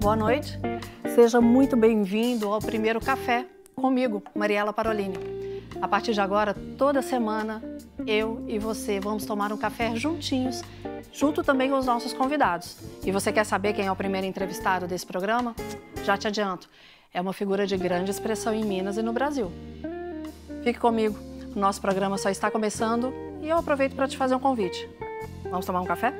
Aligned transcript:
Boa 0.00 0.16
noite, 0.16 0.58
seja 1.14 1.40
muito 1.40 1.76
bem-vindo 1.76 2.48
ao 2.48 2.60
primeiro 2.60 3.00
café 3.00 3.46
comigo, 3.74 4.22
Mariela 4.34 4.72
Parolini. 4.72 5.16
A 5.80 5.86
partir 5.86 6.14
de 6.14 6.20
agora, 6.20 6.54
toda 6.78 7.02
semana, 7.02 7.62
eu 8.06 8.44
e 8.48 8.58
você 8.58 9.00
vamos 9.00 9.24
tomar 9.24 9.52
um 9.52 9.56
café 9.56 9.94
juntinhos, 9.96 10.62
junto 11.12 11.42
também 11.42 11.70
com 11.70 11.78
os 11.78 11.86
nossos 11.86 12.12
convidados. 12.12 12.76
E 13.04 13.12
você 13.12 13.32
quer 13.32 13.44
saber 13.44 13.72
quem 13.72 13.86
é 13.86 13.92
o 13.92 13.96
primeiro 13.96 14.26
entrevistado 14.26 14.86
desse 14.86 15.06
programa? 15.06 15.54
Já 16.04 16.16
te 16.16 16.28
adianto, 16.28 16.68
é 17.12 17.20
uma 17.20 17.32
figura 17.32 17.66
de 17.66 17.76
grande 17.76 18.10
expressão 18.10 18.54
em 18.54 18.64
Minas 18.64 18.96
e 18.96 19.02
no 19.02 19.12
Brasil. 19.12 19.50
Fique 20.62 20.78
comigo, 20.78 21.18
nosso 21.54 21.80
programa 21.80 22.16
só 22.16 22.30
está 22.30 22.50
começando 22.50 23.12
e 23.42 23.48
eu 23.48 23.58
aproveito 23.58 23.94
para 23.94 24.08
te 24.08 24.16
fazer 24.16 24.34
um 24.34 24.40
convite. 24.40 24.88
Vamos 25.50 25.66
tomar 25.66 25.80
um 25.80 25.84
café? 25.84 26.14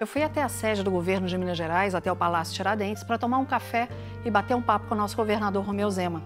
Eu 0.00 0.06
fui 0.06 0.22
até 0.22 0.42
a 0.42 0.48
sede 0.48 0.82
do 0.82 0.90
governo 0.90 1.26
de 1.26 1.36
Minas 1.36 1.58
Gerais, 1.58 1.94
até 1.94 2.10
o 2.10 2.16
Palácio 2.16 2.54
Tiradentes, 2.54 3.02
para 3.02 3.18
tomar 3.18 3.38
um 3.38 3.44
café 3.44 3.88
e 4.24 4.30
bater 4.30 4.54
um 4.54 4.62
papo 4.62 4.86
com 4.86 4.94
o 4.94 4.98
nosso 4.98 5.16
governador 5.16 5.64
Romeu 5.64 5.90
Zema. 5.90 6.22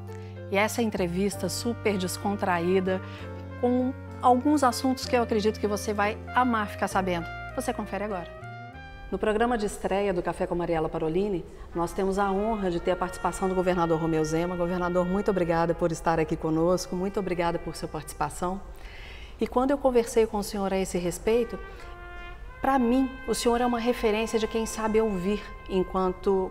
E 0.51 0.57
essa 0.57 0.83
entrevista 0.83 1.49
super 1.49 1.97
descontraída, 1.97 3.01
com 3.61 3.93
alguns 4.21 4.63
assuntos 4.63 5.07
que 5.07 5.17
eu 5.17 5.23
acredito 5.23 5.59
que 5.59 5.67
você 5.67 5.95
vai 5.95 6.19
amar 6.35 6.69
ficar 6.69 6.87
sabendo. 6.87 7.27
Você 7.57 7.73
confere 7.73 8.05
agora. 8.05 8.42
No 9.13 9.19
programa 9.19 9.59
de 9.59 9.67
estreia 9.67 10.11
do 10.11 10.23
Café 10.23 10.47
com 10.47 10.55
Mariela 10.55 10.89
Parolini, 10.89 11.45
nós 11.75 11.93
temos 11.93 12.19
a 12.19 12.33
honra 12.33 12.71
de 12.71 12.81
ter 12.81 12.93
a 12.93 12.97
participação 12.97 13.47
do 13.47 13.55
governador 13.55 14.01
Romeu 14.01 14.25
Zema. 14.25 14.57
Governador, 14.57 15.05
muito 15.05 15.31
obrigada 15.31 15.75
por 15.75 15.93
estar 15.93 16.19
aqui 16.19 16.35
conosco, 16.35 16.97
muito 16.97 17.21
obrigada 17.21 17.59
por 17.59 17.77
sua 17.77 17.87
participação. 17.87 18.59
E 19.39 19.47
quando 19.47 19.71
eu 19.71 19.77
conversei 19.77 20.27
com 20.27 20.39
o 20.39 20.43
senhor 20.43 20.73
a 20.73 20.79
esse 20.79 20.97
respeito, 20.97 21.59
para 22.63 22.79
mim, 22.79 23.11
o 23.29 23.35
senhor 23.35 23.61
é 23.61 23.67
uma 23.67 23.79
referência 23.79 24.39
de 24.39 24.47
quem 24.47 24.65
sabe 24.65 24.99
ouvir 24.99 25.43
enquanto 25.69 26.51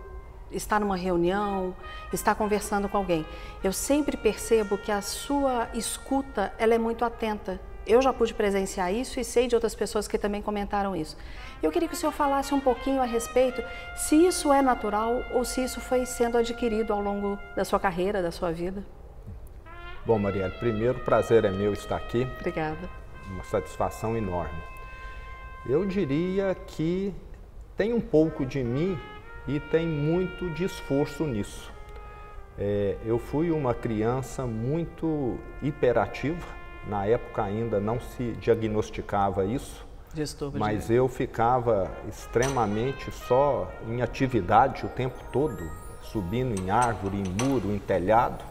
está 0.51 0.79
numa 0.79 0.95
reunião, 0.95 1.75
está 2.13 2.35
conversando 2.35 2.87
com 2.87 2.95
alguém. 2.95 3.25
Eu 3.63 3.73
sempre 3.73 4.15
percebo 4.15 4.77
que 4.77 4.91
a 4.91 5.01
sua 5.01 5.67
escuta 5.73 6.53
ela 6.59 6.75
é 6.75 6.77
muito 6.77 7.03
atenta. 7.03 7.59
Eu 7.85 8.01
já 8.01 8.13
pude 8.13 8.33
presenciar 8.33 8.93
isso 8.93 9.19
e 9.19 9.23
sei 9.23 9.47
de 9.47 9.55
outras 9.55 9.73
pessoas 9.73 10.07
que 10.07 10.17
também 10.17 10.41
comentaram 10.41 10.95
isso. 10.95 11.17
Eu 11.61 11.71
queria 11.71 11.87
que 11.87 11.93
o 11.93 11.97
senhor 11.97 12.11
falasse 12.11 12.53
um 12.53 12.59
pouquinho 12.59 13.01
a 13.01 13.05
respeito 13.05 13.63
se 13.95 14.15
isso 14.15 14.53
é 14.53 14.61
natural 14.61 15.23
ou 15.31 15.43
se 15.43 15.63
isso 15.63 15.79
foi 15.79 16.05
sendo 16.05 16.37
adquirido 16.37 16.93
ao 16.93 17.01
longo 17.01 17.39
da 17.55 17.65
sua 17.65 17.79
carreira, 17.79 18.21
da 18.21 18.31
sua 18.31 18.51
vida. 18.51 18.85
Bom, 20.05 20.17
Marielle, 20.17 20.53
primeiro 20.59 20.99
prazer 20.99 21.45
é 21.45 21.51
meu 21.51 21.73
estar 21.73 21.95
aqui. 21.95 22.27
Obrigada. 22.39 22.89
Uma 23.27 23.43
satisfação 23.43 24.17
enorme. 24.17 24.61
Eu 25.65 25.85
diria 25.85 26.55
que 26.55 27.13
tem 27.77 27.93
um 27.93 28.01
pouco 28.01 28.45
de 28.45 28.63
mim 28.63 28.97
e 29.47 29.59
tem 29.59 29.87
muito 29.87 30.49
de 30.49 30.63
esforço 30.63 31.25
nisso. 31.25 31.71
É, 32.57 32.97
eu 33.05 33.17
fui 33.17 33.51
uma 33.51 33.73
criança 33.73 34.45
muito 34.45 35.39
hiperativa, 35.61 36.45
na 36.87 37.05
época 37.05 37.43
ainda 37.43 37.79
não 37.79 37.99
se 37.99 38.31
diagnosticava 38.33 39.45
isso, 39.45 39.85
Distúrbio 40.13 40.59
mas 40.59 40.89
eu 40.89 41.07
ficava 41.07 41.89
extremamente 42.09 43.09
só 43.11 43.71
em 43.87 44.01
atividade 44.01 44.85
o 44.85 44.89
tempo 44.89 45.17
todo, 45.31 45.69
subindo 46.01 46.59
em 46.59 46.69
árvore, 46.69 47.17
em 47.17 47.45
muro, 47.45 47.73
em 47.73 47.79
telhado 47.79 48.43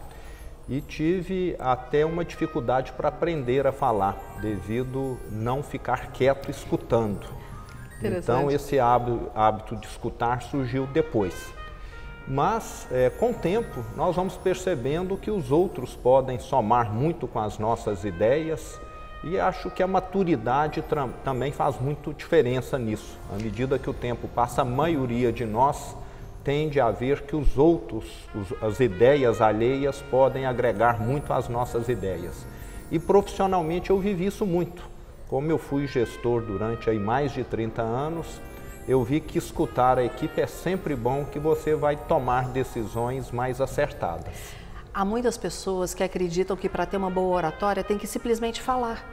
e 0.67 0.79
tive 0.81 1.55
até 1.59 2.05
uma 2.05 2.23
dificuldade 2.23 2.93
para 2.93 3.09
aprender 3.09 3.67
a 3.67 3.71
falar, 3.71 4.17
devido 4.41 5.19
não 5.29 5.61
ficar 5.61 6.11
quieto 6.11 6.49
escutando. 6.49 7.27
Então 8.01 8.49
esse 8.49 8.79
hábito, 8.79 9.29
hábito, 9.35 9.75
de 9.75 9.85
escutar 9.85 10.41
surgiu 10.41 10.87
depois. 10.87 11.53
Mas 12.27 12.87
é, 12.91 13.09
com 13.09 13.31
o 13.31 13.33
tempo 13.33 13.83
nós 13.95 14.15
vamos 14.15 14.37
percebendo 14.37 15.17
que 15.17 15.31
os 15.31 15.51
outros 15.51 15.95
podem 15.95 16.39
somar 16.39 16.93
muito 16.93 17.27
com 17.27 17.39
as 17.39 17.57
nossas 17.57 18.03
ideias 18.03 18.79
e 19.23 19.39
acho 19.39 19.69
que 19.69 19.83
a 19.83 19.87
maturidade 19.87 20.83
também 21.23 21.51
faz 21.51 21.79
muito 21.79 22.13
diferença 22.13 22.77
nisso. 22.79 23.17
À 23.31 23.35
medida 23.35 23.77
que 23.77 23.89
o 23.89 23.93
tempo 23.93 24.27
passa, 24.27 24.63
a 24.63 24.65
maioria 24.65 25.31
de 25.31 25.45
nós 25.45 25.95
tende 26.43 26.79
a 26.79 26.89
ver 26.89 27.21
que 27.21 27.35
os 27.35 27.55
outros, 27.55 28.05
os, 28.33 28.63
as 28.63 28.79
ideias 28.79 29.39
alheias 29.39 30.01
podem 30.09 30.45
agregar 30.45 30.99
muito 30.99 31.31
às 31.31 31.47
nossas 31.47 31.87
ideias. 31.87 32.47
E 32.89 32.97
profissionalmente 32.97 33.91
eu 33.91 33.99
vivi 33.99 34.25
isso 34.25 34.45
muito. 34.45 34.89
Como 35.29 35.49
eu 35.51 35.57
fui 35.57 35.85
gestor 35.85 36.41
durante 36.41 36.89
aí 36.89 36.99
mais 36.99 37.31
de 37.31 37.43
30 37.43 37.81
anos, 37.81 38.41
eu 38.87 39.03
vi 39.03 39.19
que 39.19 39.37
escutar 39.37 39.97
a 39.97 40.03
equipe 40.03 40.41
é 40.41 40.47
sempre 40.47 40.95
bom 40.95 41.25
que 41.25 41.39
você 41.39 41.75
vai 41.75 41.95
tomar 41.95 42.49
decisões 42.49 43.31
mais 43.31 43.61
acertadas. 43.61 44.33
Há 44.93 45.05
muitas 45.05 45.37
pessoas 45.37 45.93
que 45.93 46.03
acreditam 46.03 46.57
que 46.57 46.67
para 46.67 46.85
ter 46.85 46.97
uma 46.97 47.09
boa 47.09 47.35
oratória 47.35 47.83
tem 47.83 47.97
que 47.97 48.07
simplesmente 48.07 48.61
falar 48.61 49.03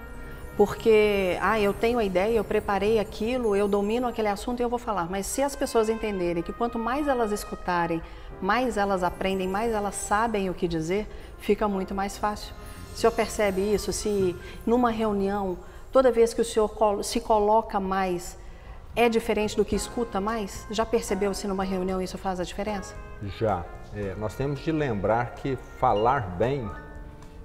porque 0.58 1.38
ah, 1.40 1.60
eu 1.60 1.72
tenho 1.72 2.00
a 2.00 2.04
ideia, 2.04 2.36
eu 2.36 2.42
preparei 2.42 2.98
aquilo, 2.98 3.54
eu 3.54 3.68
domino 3.68 4.08
aquele 4.08 4.26
assunto 4.26 4.58
e 4.58 4.64
eu 4.64 4.68
vou 4.68 4.78
falar. 4.78 5.08
Mas 5.08 5.24
se 5.24 5.40
as 5.40 5.54
pessoas 5.54 5.88
entenderem 5.88 6.42
que 6.42 6.52
quanto 6.52 6.76
mais 6.76 7.06
elas 7.06 7.30
escutarem, 7.30 8.02
mais 8.42 8.76
elas 8.76 9.04
aprendem, 9.04 9.46
mais 9.46 9.72
elas 9.72 9.94
sabem 9.94 10.50
o 10.50 10.54
que 10.54 10.66
dizer, 10.66 11.06
fica 11.38 11.68
muito 11.68 11.94
mais 11.94 12.18
fácil. 12.18 12.52
O 12.92 12.98
senhor 12.98 13.12
percebe 13.12 13.72
isso? 13.72 13.92
Se 13.92 14.34
numa 14.66 14.90
reunião, 14.90 15.56
toda 15.92 16.10
vez 16.10 16.34
que 16.34 16.40
o 16.40 16.44
senhor 16.44 16.72
se 17.04 17.20
coloca 17.20 17.78
mais, 17.78 18.36
é 18.94 19.08
diferente 19.08 19.56
do 19.56 19.64
que 19.64 19.76
escuta 19.76 20.20
mais? 20.20 20.66
Já 20.70 20.84
percebeu 20.84 21.32
se 21.34 21.46
numa 21.46 21.64
reunião 21.64 22.00
isso 22.00 22.18
faz 22.18 22.40
a 22.40 22.44
diferença? 22.44 22.94
Já. 23.38 23.64
É, 23.94 24.14
nós 24.16 24.34
temos 24.34 24.60
de 24.60 24.70
lembrar 24.70 25.34
que 25.34 25.56
falar 25.78 26.20
bem 26.36 26.70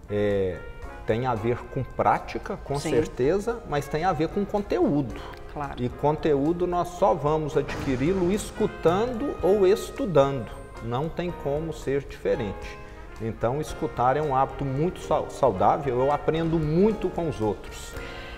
é, 0.10 0.58
tem 1.06 1.26
a 1.26 1.36
ver 1.36 1.58
com 1.74 1.84
prática, 1.84 2.58
com 2.58 2.80
Sim. 2.80 2.90
certeza, 2.90 3.62
mas 3.70 3.88
tem 3.88 4.04
a 4.04 4.14
ver 4.14 4.30
com 4.30 4.46
conteúdo. 4.46 5.22
Claro. 5.54 5.82
E 5.82 5.88
conteúdo 5.88 6.66
nós 6.66 6.88
só 6.90 7.14
vamos 7.14 7.56
adquiri-lo 7.56 8.32
escutando 8.32 9.36
ou 9.42 9.68
estudando. 9.68 10.50
Não 10.84 11.08
tem 11.08 11.32
como 11.44 11.72
ser 11.72 12.02
diferente. 12.02 12.78
Então, 13.22 13.62
escutar 13.62 14.18
é 14.18 14.22
um 14.22 14.36
hábito 14.36 14.66
muito 14.66 15.00
saudável, 15.30 16.00
eu 16.00 16.12
aprendo 16.12 16.60
muito 16.60 17.10
com 17.10 17.30
os 17.30 17.40
outros. 17.40 17.94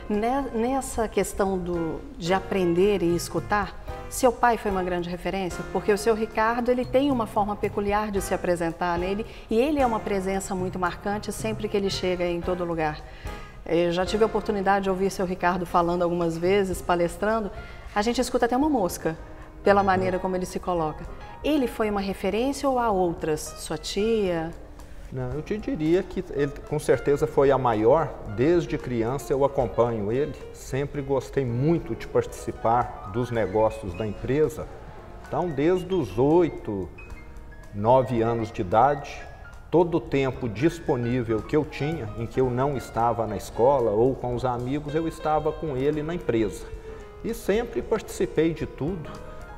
Nessa 0.08 1.08
questão 1.08 1.58
do, 1.58 2.00
de 2.16 2.32
aprender 2.32 3.02
e 3.02 3.16
escutar, 3.16 3.84
seu 4.08 4.32
pai 4.32 4.56
foi 4.56 4.70
uma 4.70 4.84
grande 4.84 5.10
referência, 5.10 5.64
porque 5.74 5.92
o 5.92 5.98
seu 5.98 6.14
Ricardo 6.14 6.70
ele 6.70 6.86
tem 6.86 7.10
uma 7.10 7.26
forma 7.26 7.56
peculiar 7.56 8.12
de 8.12 8.22
se 8.22 8.32
apresentar 8.32 9.00
nele 9.00 9.26
e 9.50 9.60
ele 9.60 9.80
é 9.80 9.86
uma 9.86 10.00
presença 10.00 10.54
muito 10.54 10.78
marcante 10.78 11.32
sempre 11.32 11.68
que 11.68 11.76
ele 11.76 11.90
chega 11.90 12.24
em 12.24 12.40
todo 12.40 12.64
lugar. 12.64 13.02
Eu 13.66 13.92
já 13.92 14.06
tive 14.06 14.24
a 14.24 14.28
oportunidade 14.28 14.84
de 14.84 14.92
ouvir 14.92 15.10
seu 15.10 15.26
Ricardo 15.26 15.66
falando 15.66 16.04
algumas 16.04 16.38
vezes, 16.38 16.84
palestrando. 16.84 17.50
A 17.96 18.04
gente 18.04 18.22
escuta 18.22 18.46
até 18.46 18.56
uma 18.56 18.70
mosca 18.70 19.18
pela 19.64 19.82
maneira 19.82 20.20
como 20.20 20.36
ele 20.36 20.46
se 20.46 20.60
coloca. 20.60 21.04
Ele 21.44 21.66
foi 21.66 21.90
uma 21.90 22.02
referência 22.02 22.70
ou 22.70 22.78
há 22.78 22.92
outras? 22.92 23.42
Sua 23.58 23.78
tia? 23.78 24.52
Não, 25.12 25.32
eu 25.32 25.42
te 25.42 25.58
diria 25.58 26.02
que 26.04 26.24
ele 26.34 26.52
com 26.68 26.80
certeza 26.80 27.28
foi 27.28 27.52
a 27.52 27.58
maior. 27.58 28.14
Desde 28.36 28.78
criança 28.78 29.32
eu 29.32 29.46
acompanho 29.46 30.12
ele, 30.12 30.36
sempre 30.54 31.02
gostei 31.02 31.46
muito 31.46 31.96
de 31.96 32.08
participar 32.08 33.12
dos 33.14 33.32
negócios 33.32 33.94
da 33.94 34.06
empresa. 34.06 34.68
Então, 35.28 35.50
desde 35.50 35.94
os 35.94 36.18
oito, 36.18 36.90
nove 37.74 38.22
anos 38.22 38.52
de 38.52 38.62
idade, 38.62 39.22
todo 39.72 39.96
o 39.96 40.02
tempo 40.02 40.48
disponível 40.50 41.42
que 41.42 41.56
eu 41.56 41.66
tinha, 41.66 42.10
em 42.18 42.26
que 42.26 42.40
eu 42.40 42.50
não 42.50 42.76
estava 42.76 43.28
na 43.28 43.38
escola 43.38 43.92
ou 43.92 44.16
com 44.16 44.36
os 44.36 44.46
amigos, 44.46 44.96
eu 44.96 45.08
estava 45.08 45.52
com 45.52 45.78
ele 45.78 46.02
na 46.02 46.14
empresa. 46.16 46.66
E 47.24 47.34
sempre 47.34 47.82
participei 47.82 48.54
de 48.54 48.66
tudo 48.66 49.10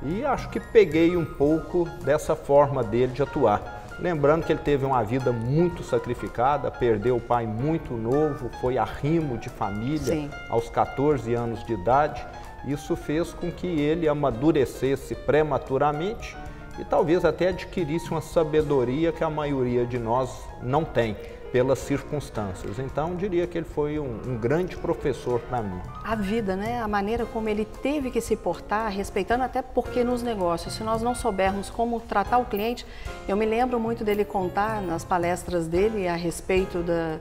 e 0.02 0.24
acho 0.24 0.48
que 0.50 0.60
peguei 0.60 1.16
um 1.16 1.24
pouco 1.24 1.84
dessa 2.04 2.36
forma 2.36 2.82
dele 2.82 3.12
de 3.12 3.22
atuar. 3.22 3.77
Lembrando 3.98 4.44
que 4.44 4.52
ele 4.52 4.60
teve 4.60 4.86
uma 4.86 5.02
vida 5.02 5.32
muito 5.32 5.82
sacrificada, 5.82 6.70
perdeu 6.70 7.16
o 7.16 7.20
pai 7.20 7.46
muito 7.46 7.94
novo, 7.94 8.48
foi 8.60 8.78
arrimo 8.78 9.36
de 9.36 9.48
família 9.48 9.98
Sim. 9.98 10.30
aos 10.48 10.68
14 10.68 11.34
anos 11.34 11.64
de 11.64 11.72
idade. 11.72 12.24
Isso 12.64 12.94
fez 12.94 13.32
com 13.32 13.50
que 13.50 13.66
ele 13.66 14.08
amadurecesse 14.08 15.14
prematuramente 15.14 16.36
e 16.78 16.84
talvez 16.84 17.24
até 17.24 17.48
adquirisse 17.48 18.10
uma 18.10 18.20
sabedoria 18.20 19.10
que 19.10 19.24
a 19.24 19.30
maioria 19.30 19.84
de 19.84 19.98
nós 19.98 20.44
não 20.62 20.84
tem. 20.84 21.16
Pelas 21.52 21.78
circunstâncias. 21.78 22.78
Então, 22.78 23.16
diria 23.16 23.46
que 23.46 23.58
ele 23.58 23.66
foi 23.66 23.98
um, 23.98 24.20
um 24.26 24.36
grande 24.36 24.76
professor 24.76 25.40
para 25.40 25.62
mim. 25.62 25.80
A 26.04 26.14
vida, 26.14 26.56
né? 26.56 26.80
A 26.80 26.88
maneira 26.88 27.24
como 27.26 27.48
ele 27.48 27.64
teve 27.64 28.10
que 28.10 28.20
se 28.20 28.36
portar, 28.36 28.90
respeitando 28.90 29.44
até 29.44 29.62
porque 29.62 30.04
nos 30.04 30.22
negócios, 30.22 30.74
se 30.74 30.82
nós 30.82 31.02
não 31.02 31.14
soubermos 31.14 31.70
como 31.70 32.00
tratar 32.00 32.38
o 32.38 32.44
cliente, 32.44 32.86
eu 33.26 33.36
me 33.36 33.46
lembro 33.46 33.80
muito 33.80 34.04
dele 34.04 34.24
contar 34.24 34.82
nas 34.82 35.04
palestras 35.04 35.66
dele 35.66 36.06
a 36.06 36.16
respeito 36.16 36.82
da, 36.82 37.18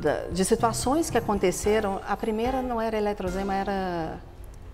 da 0.00 0.26
de 0.28 0.44
situações 0.44 1.10
que 1.10 1.18
aconteceram. 1.18 2.00
A 2.06 2.16
primeira 2.16 2.62
não 2.62 2.80
era 2.80 2.96
Eletrozema, 2.96 3.54
era 3.54 4.20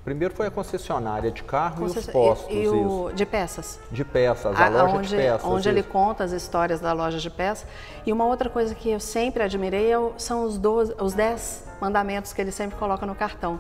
Primeiro 0.07 0.33
foi 0.33 0.47
a 0.47 0.51
concessionária 0.53 1.33
de 1.33 1.43
carro 1.43 1.83
e 1.83 1.91
os 1.91 2.07
postos. 2.07 2.55
E, 2.55 2.63
e 2.63 2.69
o... 2.69 3.11
de 3.13 3.27
peças. 3.27 3.81
De 3.91 4.05
peças, 4.05 4.57
a, 4.57 4.67
a 4.67 4.69
loja 4.69 4.97
onde, 4.99 5.09
de 5.09 5.17
peças. 5.17 5.45
Onde 5.45 5.59
isso. 5.59 5.69
ele 5.69 5.83
conta 5.83 6.23
as 6.23 6.31
histórias 6.31 6.79
da 6.79 6.93
loja 6.93 7.19
de 7.19 7.29
peças. 7.29 7.67
E 8.07 8.13
uma 8.13 8.25
outra 8.25 8.49
coisa 8.49 8.73
que 8.73 8.89
eu 8.89 9.01
sempre 9.01 9.43
admirei 9.43 9.93
é 9.93 9.97
são 10.17 10.45
os, 10.45 10.59
12, 10.59 10.95
os 11.01 11.13
10 11.13 11.65
mandamentos 11.81 12.33
que 12.33 12.41
ele 12.41 12.53
sempre 12.53 12.79
coloca 12.79 13.05
no 13.05 13.17
cartão. 13.17 13.59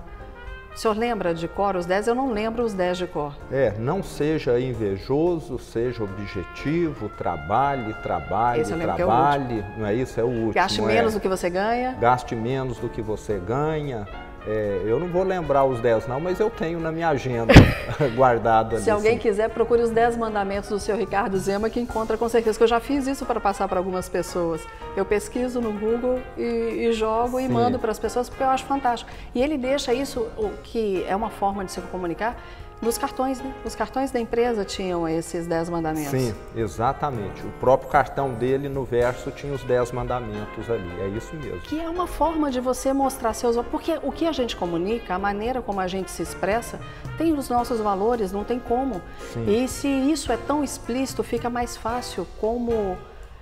O 0.72 0.78
senhor 0.78 0.96
lembra 0.96 1.34
de 1.34 1.48
cor 1.48 1.74
os 1.74 1.84
10? 1.84 2.06
Eu 2.06 2.14
não 2.14 2.32
lembro 2.32 2.62
os 2.62 2.72
10 2.74 2.98
de 2.98 3.06
cor. 3.08 3.34
É, 3.50 3.72
não 3.76 4.00
seja 4.00 4.60
invejoso, 4.60 5.58
seja 5.58 6.04
objetivo, 6.04 7.08
trabalhe, 7.18 7.92
trabalhe, 7.94 8.62
trabalhe. 8.64 9.58
É 9.58 9.78
não 9.78 9.86
é 9.86 9.94
isso? 9.94 10.20
É 10.20 10.22
o 10.22 10.28
último. 10.28 10.52
Gaste 10.52 10.80
é. 10.80 10.84
menos 10.84 11.14
do 11.14 11.18
que 11.18 11.26
você 11.26 11.50
ganha. 11.50 11.96
Gaste 11.98 12.36
menos 12.36 12.78
do 12.78 12.88
que 12.88 13.02
você 13.02 13.36
ganha 13.36 14.06
é, 14.46 14.82
eu 14.84 15.00
não 15.00 15.08
vou 15.08 15.24
lembrar 15.24 15.64
os 15.64 15.80
10 15.80 16.06
não, 16.06 16.20
mas 16.20 16.38
eu 16.38 16.48
tenho 16.48 16.78
na 16.78 16.92
minha 16.92 17.08
agenda 17.08 17.52
guardado 18.14 18.76
ali. 18.76 18.84
Se 18.84 18.90
alguém 18.90 19.14
sim. 19.14 19.18
quiser, 19.18 19.50
procure 19.50 19.82
os 19.82 19.90
10 19.90 20.16
mandamentos 20.16 20.70
do 20.70 20.78
seu 20.78 20.96
Ricardo 20.96 21.36
Zema, 21.36 21.68
que 21.68 21.80
encontra 21.80 22.16
com 22.16 22.28
certeza, 22.28 22.56
que 22.56 22.62
eu 22.62 22.68
já 22.68 22.78
fiz 22.78 23.08
isso 23.08 23.26
para 23.26 23.40
passar 23.40 23.66
para 23.66 23.78
algumas 23.78 24.08
pessoas. 24.08 24.64
Eu 24.96 25.04
pesquiso 25.04 25.60
no 25.60 25.72
Google 25.72 26.20
e, 26.36 26.86
e 26.88 26.92
jogo 26.92 27.38
sim. 27.38 27.46
e 27.46 27.48
mando 27.48 27.78
para 27.78 27.90
as 27.90 27.98
pessoas, 27.98 28.28
porque 28.28 28.44
eu 28.44 28.48
acho 28.48 28.64
fantástico. 28.64 29.10
E 29.34 29.42
ele 29.42 29.58
deixa 29.58 29.92
isso, 29.92 30.28
que 30.62 31.04
é 31.08 31.16
uma 31.16 31.30
forma 31.30 31.64
de 31.64 31.72
se 31.72 31.80
comunicar, 31.80 32.36
nos 32.80 32.98
cartões, 32.98 33.40
né? 33.40 33.54
Os 33.64 33.74
cartões 33.74 34.10
da 34.10 34.20
empresa 34.20 34.64
tinham 34.64 35.08
esses 35.08 35.46
dez 35.46 35.68
mandamentos. 35.68 36.10
Sim, 36.10 36.34
exatamente. 36.54 37.42
O 37.42 37.50
próprio 37.52 37.88
cartão 37.88 38.34
dele 38.34 38.68
no 38.68 38.84
verso 38.84 39.30
tinha 39.30 39.52
os 39.52 39.62
dez 39.64 39.90
mandamentos 39.92 40.70
ali. 40.70 41.00
É 41.00 41.08
isso 41.08 41.34
mesmo. 41.36 41.60
Que 41.60 41.80
é 41.80 41.88
uma 41.88 42.06
forma 42.06 42.50
de 42.50 42.60
você 42.60 42.92
mostrar 42.92 43.32
seus. 43.32 43.56
Porque 43.66 43.98
o 44.02 44.12
que 44.12 44.26
a 44.26 44.32
gente 44.32 44.54
comunica, 44.54 45.14
a 45.14 45.18
maneira 45.18 45.62
como 45.62 45.80
a 45.80 45.86
gente 45.86 46.10
se 46.10 46.22
expressa, 46.22 46.78
tem 47.16 47.32
os 47.32 47.48
nossos 47.48 47.80
valores, 47.80 48.30
não 48.30 48.44
tem 48.44 48.58
como. 48.58 49.00
Sim. 49.32 49.44
E 49.48 49.68
se 49.68 49.88
isso 49.88 50.30
é 50.30 50.36
tão 50.36 50.62
explícito, 50.62 51.22
fica 51.22 51.48
mais 51.48 51.76
fácil 51.76 52.26
como 52.40 52.96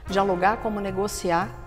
dialogar, 0.06 0.58
como 0.58 0.80
negociar 0.80 1.63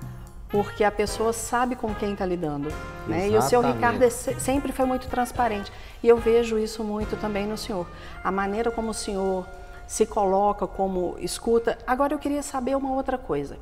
porque 0.50 0.84
a 0.84 0.92
pessoa 0.92 1.34
sabe 1.34 1.76
com 1.76 1.94
quem 1.94 2.14
está 2.14 2.26
lidando. 2.26 2.72
Né? 3.08 3.30
E 3.30 3.38
o 3.38 3.42
seu 3.42 3.62
Ricardo 3.62 4.02
é 4.04 4.10
sempre 4.10 4.72
foi 4.72 4.86
muito 4.86 5.08
transparente. 5.08 5.72
E 6.02 6.08
eu 6.08 6.18
vejo 6.18 6.58
isso 6.58 6.84
muito 6.84 7.18
também 7.18 7.46
no 7.46 7.58
senhor. 7.58 7.88
A 8.24 8.32
maneira 8.32 8.72
como 8.72 8.92
o 8.92 8.94
senhor 8.94 9.46
se 9.88 10.06
coloca, 10.06 10.66
como 10.66 11.16
escuta. 11.20 11.78
Agora 11.86 12.14
eu 12.14 12.20
queria 12.20 12.42
saber 12.42 12.76
uma 12.76 12.92
outra 12.94 13.18
coisa. 13.18 13.58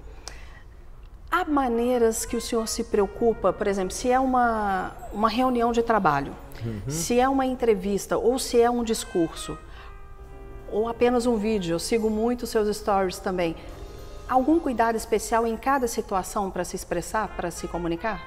Há 1.31 1.43
maneiras 1.45 2.23
que 2.23 2.37
o 2.37 2.41
senhor 2.41 2.67
se 2.67 2.83
preocupa, 2.83 3.51
por 3.51 3.67
exemplo, 3.67 3.91
se 3.91 4.09
é 4.09 4.19
uma, 4.19 4.91
uma 5.11 5.27
reunião 5.27 5.71
de 5.71 5.81
trabalho, 5.81 6.33
uhum. 6.63 6.81
se 6.87 7.19
é 7.19 7.27
uma 7.27 7.45
entrevista 7.45 8.17
ou 8.17 8.39
se 8.39 8.61
é 8.61 8.69
um 8.69 8.83
discurso, 8.83 9.57
ou 10.71 10.87
apenas 10.87 11.25
um 11.25 11.35
vídeo, 11.35 11.73
eu 11.73 11.79
sigo 11.79 12.09
muito 12.09 12.47
seus 12.47 12.75
stories 12.77 13.19
também 13.19 13.55
algum 14.27 14.59
cuidado 14.59 14.95
especial 14.95 15.45
em 15.45 15.55
cada 15.55 15.87
situação 15.87 16.49
para 16.49 16.63
se 16.63 16.75
expressar, 16.75 17.27
para 17.35 17.51
se 17.51 17.67
comunicar? 17.67 18.21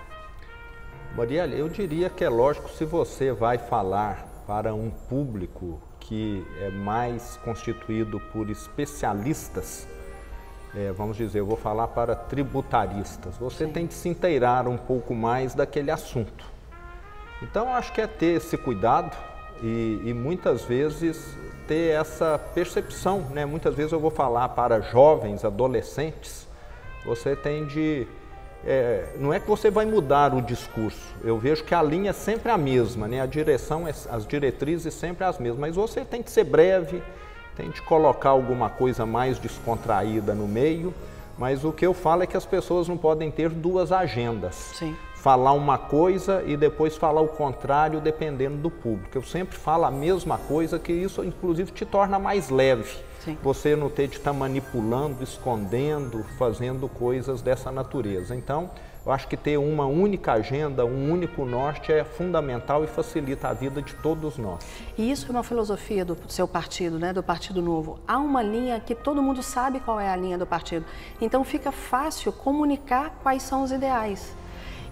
Marielle, 1.16 1.58
eu 1.58 1.68
diria 1.68 2.08
que 2.08 2.24
é 2.24 2.28
lógico 2.28 2.68
se 2.70 2.84
você 2.84 3.32
vai 3.32 3.58
falar 3.58 4.26
para 4.46 4.74
um 4.74 4.90
público 4.90 5.80
que 6.00 6.46
é 6.60 6.70
mais 6.70 7.38
constituído 7.44 8.20
por 8.32 8.48
especialistas, 8.48 9.86
é, 10.74 10.92
vamos 10.92 11.16
dizer, 11.16 11.40
eu 11.40 11.46
vou 11.46 11.56
falar 11.56 11.88
para 11.88 12.14
tributaristas, 12.14 13.36
você 13.36 13.66
Sim. 13.66 13.72
tem 13.72 13.86
que 13.86 13.94
se 13.94 14.08
inteirar 14.08 14.68
um 14.68 14.76
pouco 14.76 15.14
mais 15.14 15.54
daquele 15.54 15.90
assunto. 15.90 16.44
Então, 17.42 17.74
acho 17.74 17.92
que 17.92 18.00
é 18.00 18.06
ter 18.06 18.36
esse 18.36 18.56
cuidado 18.56 19.16
e, 19.62 20.00
e 20.04 20.14
muitas 20.14 20.62
vezes 20.62 21.36
ter 21.66 21.94
essa 21.94 22.38
percepção, 22.54 23.20
né? 23.30 23.44
Muitas 23.44 23.74
vezes 23.74 23.92
eu 23.92 24.00
vou 24.00 24.10
falar 24.10 24.48
para 24.50 24.80
jovens, 24.80 25.44
adolescentes, 25.44 26.46
você 27.04 27.36
tem 27.36 27.66
de 27.66 28.06
é, 28.64 29.14
não 29.18 29.32
é 29.32 29.38
que 29.38 29.46
você 29.46 29.70
vai 29.70 29.86
mudar 29.86 30.34
o 30.34 30.42
discurso. 30.42 31.14
Eu 31.22 31.38
vejo 31.38 31.62
que 31.62 31.74
a 31.74 31.82
linha 31.82 32.10
é 32.10 32.12
sempre 32.12 32.50
a 32.50 32.58
mesma, 32.58 33.06
né? 33.06 33.20
A 33.20 33.26
direção, 33.26 33.86
é, 33.86 33.90
as 33.90 34.26
diretrizes 34.26 34.92
sempre 34.94 35.24
as 35.24 35.38
mesmas, 35.38 35.60
mas 35.60 35.76
você 35.76 36.04
tem 36.04 36.22
que 36.22 36.30
ser 36.30 36.44
breve, 36.44 37.02
tem 37.56 37.70
de 37.70 37.80
colocar 37.82 38.30
alguma 38.30 38.68
coisa 38.68 39.06
mais 39.06 39.38
descontraída 39.38 40.34
no 40.34 40.48
meio. 40.48 40.92
Mas 41.36 41.64
o 41.64 41.70
que 41.70 41.86
eu 41.86 41.94
falo 41.94 42.24
é 42.24 42.26
que 42.26 42.36
as 42.36 42.44
pessoas 42.44 42.88
não 42.88 42.96
podem 42.96 43.30
ter 43.30 43.48
duas 43.48 43.92
agendas. 43.92 44.54
Sim 44.54 44.96
falar 45.28 45.52
uma 45.52 45.76
coisa 45.76 46.42
e 46.46 46.56
depois 46.56 46.96
falar 46.96 47.20
o 47.20 47.28
contrário, 47.28 48.00
dependendo 48.00 48.56
do 48.56 48.70
público. 48.70 49.10
Eu 49.14 49.22
sempre 49.22 49.58
falo 49.58 49.84
a 49.84 49.90
mesma 49.90 50.38
coisa, 50.38 50.78
que 50.78 50.90
isso 50.90 51.22
inclusive 51.22 51.70
te 51.70 51.84
torna 51.84 52.18
mais 52.18 52.48
leve. 52.48 52.96
Sim. 53.22 53.36
Você 53.42 53.76
não 53.76 53.90
ter 53.90 54.08
de 54.08 54.16
estar 54.16 54.32
manipulando, 54.32 55.22
escondendo, 55.22 56.24
fazendo 56.38 56.88
coisas 56.88 57.42
dessa 57.42 57.70
natureza. 57.70 58.34
Então, 58.34 58.70
eu 59.04 59.12
acho 59.12 59.28
que 59.28 59.36
ter 59.36 59.58
uma 59.58 59.84
única 59.84 60.32
agenda, 60.32 60.86
um 60.86 61.12
único 61.12 61.44
norte 61.44 61.92
é 61.92 62.02
fundamental 62.04 62.82
e 62.82 62.86
facilita 62.86 63.48
a 63.48 63.52
vida 63.52 63.82
de 63.82 63.94
todos 63.96 64.38
nós. 64.38 64.64
E 64.96 65.10
isso 65.10 65.26
é 65.26 65.30
uma 65.30 65.44
filosofia 65.44 66.06
do 66.06 66.16
seu 66.26 66.48
partido, 66.48 66.98
né, 66.98 67.12
do 67.12 67.22
Partido 67.22 67.60
Novo. 67.60 67.98
Há 68.08 68.16
uma 68.16 68.42
linha 68.42 68.80
que 68.80 68.94
todo 68.94 69.22
mundo 69.22 69.42
sabe 69.42 69.78
qual 69.78 70.00
é 70.00 70.08
a 70.08 70.16
linha 70.16 70.38
do 70.38 70.46
partido. 70.46 70.86
Então 71.20 71.44
fica 71.44 71.70
fácil 71.70 72.32
comunicar 72.32 73.10
quais 73.22 73.42
são 73.42 73.62
os 73.62 73.70
ideais. 73.70 74.38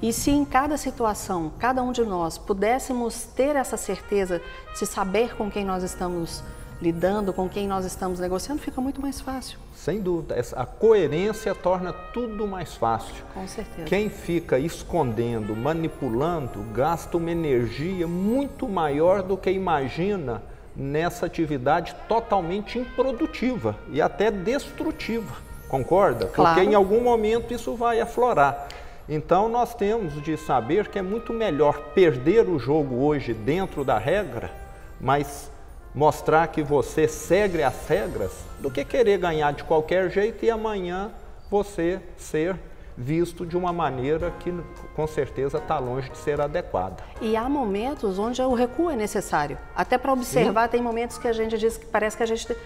E 0.02 0.12
se 0.12 0.31
em 0.31 0.44
cada 0.44 0.76
situação, 0.76 1.52
cada 1.58 1.82
um 1.82 1.93
de 1.93 2.02
nós 2.04 2.37
pudéssemos 2.37 3.25
ter 3.25 3.56
essa 3.56 3.76
certeza 3.76 4.43
de 4.78 4.87
saber 4.87 5.34
com 5.37 5.50
quem 5.50 5.64
nós 5.64 5.82
estamos 5.82 6.43
lidando, 6.81 7.32
com 7.32 7.48
quem 7.48 7.66
nós 7.66 7.84
estamos 7.84 8.20
negociando, 8.20 8.60
fica 8.60 8.81
muito 8.81 9.00
mais 9.00 9.20
fácil. 9.20 9.58
Sem 9.75 10.00
dúvida, 10.00 10.37
a 10.54 10.66
coerência 10.66 11.54
torna 11.54 11.93
tudo 11.93 12.46
mais 12.46 12.75
fácil. 12.75 13.25
Com 13.32 13.46
certeza. 13.48 13.84
Quem 13.87 14.10
fica 14.10 14.58
escondendo, 14.58 15.56
manipulando, 15.56 16.62
gasta 16.75 17.16
uma 17.16 17.31
energia 17.31 18.06
muito 18.06 18.69
maior 18.69 19.22
do 19.22 19.37
que 19.37 19.50
imagina 19.50 20.42
nessa 20.75 21.25
atividade 21.25 21.96
totalmente 22.06 22.78
improdutiva 22.78 23.76
e 23.90 24.02
até 24.02 24.31
destrutiva. 24.31 25.34
Concorda? 25.69 26.26
Claro. 26.26 26.54
Porque 26.54 26.70
em 26.70 26.75
algum 26.75 27.00
momento 27.00 27.54
isso 27.54 27.75
vai 27.75 28.00
aflorar. 28.00 28.68
Então 29.08 29.48
nós 29.48 29.72
temos 29.72 30.20
de 30.20 30.36
saber 30.36 30.88
que 30.88 30.98
é 30.98 31.02
muito 31.02 31.32
melhor 31.32 31.78
perder 31.94 32.48
o 32.48 32.58
jogo 32.58 33.04
hoje 33.04 33.32
dentro 33.32 33.84
da 33.84 33.98
regra, 33.98 34.50
mas 35.00 35.50
mostrar 35.94 36.48
que 36.48 36.62
você 36.62 37.06
segue 37.06 37.62
as 37.62 37.86
regras, 37.88 38.32
do 38.58 38.70
que 38.70 38.84
querer 38.84 39.18
ganhar 39.18 39.52
de 39.52 39.62
qualquer 39.62 40.10
jeito 40.10 40.44
e 40.44 40.50
amanhã 40.50 41.12
você 41.48 42.00
ser 42.16 42.56
visto 42.96 43.44
de 43.46 43.56
uma 43.56 43.72
maneira 43.72 44.32
que 44.40 44.52
com 44.94 45.06
certeza 45.06 45.58
está 45.58 45.78
longe 45.78 46.10
de 46.10 46.16
ser 46.16 46.40
adequada. 46.40 46.96
E 47.20 47.36
há 47.36 47.48
momentos 47.48 48.18
onde 48.18 48.40
o 48.42 48.54
recuo 48.54 48.90
é 48.90 48.96
necessário. 48.96 49.58
Até 49.75 49.98
para 49.98 50.12
observar, 50.12 50.64
Sim. 50.64 50.70
tem 50.72 50.82
momentos 50.82 51.18
que 51.18 51.28
a 51.28 51.32
gente 51.32 51.58
diz 51.58 51.76
que 51.76 51.86
parece 51.86 52.16
que 52.16 52.22
a 52.22 52.26
gente 52.26 52.56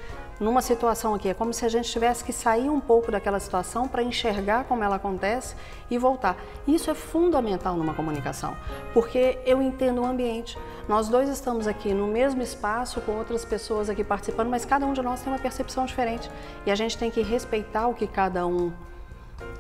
numa 0.41 0.63
situação 0.63 1.15
aqui. 1.15 1.29
É 1.29 1.35
como 1.35 1.53
se 1.53 1.65
a 1.67 1.69
gente 1.69 1.91
tivesse 1.91 2.25
que 2.25 2.33
sair 2.33 2.71
um 2.71 2.81
pouco 2.81 3.13
daquela 3.13 3.39
situação 3.39 3.87
para 3.87 4.03
enxergar 4.03 4.65
como 4.65 4.83
ela 4.83 4.97
acontece 4.97 5.55
e 5.91 5.99
voltar. 5.99 6.37
Isso 6.67 6.91
é 6.91 6.95
fundamental 6.95 7.77
numa 7.77 7.93
comunicação, 7.93 8.57
porque 8.95 9.39
eu 9.45 9.61
entendo 9.61 10.01
o 10.01 10.07
ambiente. 10.07 10.59
Nós 10.89 11.09
dois 11.09 11.29
estamos 11.29 11.67
aqui 11.67 11.93
no 11.93 12.07
mesmo 12.07 12.43
espaço 12.43 13.01
com 13.03 13.13
outras 13.13 13.45
pessoas 13.45 13.91
aqui 13.91 14.03
participando, 14.03 14.49
mas 14.49 14.65
cada 14.65 14.87
um 14.87 14.95
de 14.95 15.03
nós 15.03 15.21
tem 15.21 15.31
uma 15.31 15.39
percepção 15.39 15.85
diferente 15.85 16.31
e 16.65 16.71
a 16.71 16.75
gente 16.75 16.97
tem 16.97 17.11
que 17.11 17.21
respeitar 17.21 17.87
o 17.87 17.95
que 17.95 18.07
cada 18.07 18.47
um 18.47 18.73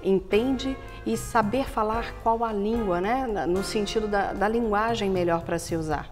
entende 0.02 0.76
e 1.04 1.16
saber 1.16 1.68
falar 1.68 2.14
qual 2.22 2.44
a 2.44 2.52
língua, 2.52 3.00
né? 3.00 3.26
no 3.46 3.62
sentido 3.62 4.08
da, 4.08 4.32
da 4.32 4.49
linguagem 4.49 5.10
melhor 5.10 5.42
para 5.42 5.58
se 5.58 5.76
usar. 5.76 6.08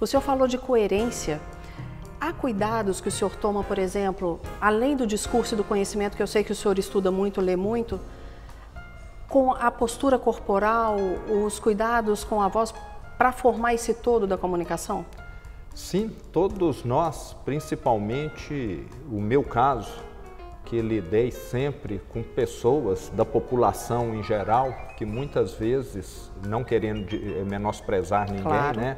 O 0.00 0.06
senhor 0.06 0.20
falou 0.20 0.48
de 0.48 0.58
coerência 0.58 1.40
Há 2.26 2.32
cuidados 2.32 3.02
que 3.02 3.08
o 3.08 3.12
senhor 3.12 3.36
toma, 3.36 3.62
por 3.62 3.78
exemplo, 3.78 4.40
além 4.58 4.96
do 4.96 5.06
discurso 5.06 5.52
e 5.54 5.58
do 5.58 5.62
conhecimento, 5.62 6.16
que 6.16 6.22
eu 6.22 6.26
sei 6.26 6.42
que 6.42 6.52
o 6.52 6.54
senhor 6.54 6.78
estuda 6.78 7.10
muito, 7.10 7.38
lê 7.38 7.54
muito, 7.54 8.00
com 9.28 9.52
a 9.52 9.70
postura 9.70 10.18
corporal, 10.18 10.96
os 11.28 11.58
cuidados 11.58 12.24
com 12.24 12.40
a 12.40 12.48
voz, 12.48 12.72
para 13.18 13.30
formar 13.30 13.74
esse 13.74 13.92
todo 13.92 14.26
da 14.26 14.38
comunicação? 14.38 15.04
Sim, 15.74 16.16
todos 16.32 16.82
nós, 16.82 17.36
principalmente 17.44 18.86
o 19.12 19.20
meu 19.20 19.44
caso, 19.44 19.92
que 20.64 20.80
lidei 20.80 21.30
sempre 21.30 22.00
com 22.08 22.22
pessoas 22.22 23.12
da 23.14 23.26
população 23.26 24.14
em 24.14 24.22
geral, 24.22 24.72
que 24.96 25.04
muitas 25.04 25.52
vezes, 25.52 26.30
não 26.46 26.64
querendo 26.64 27.14
eh, 27.14 27.44
menosprezar 27.44 28.30
ninguém, 28.30 28.44
claro. 28.44 28.80
né, 28.80 28.96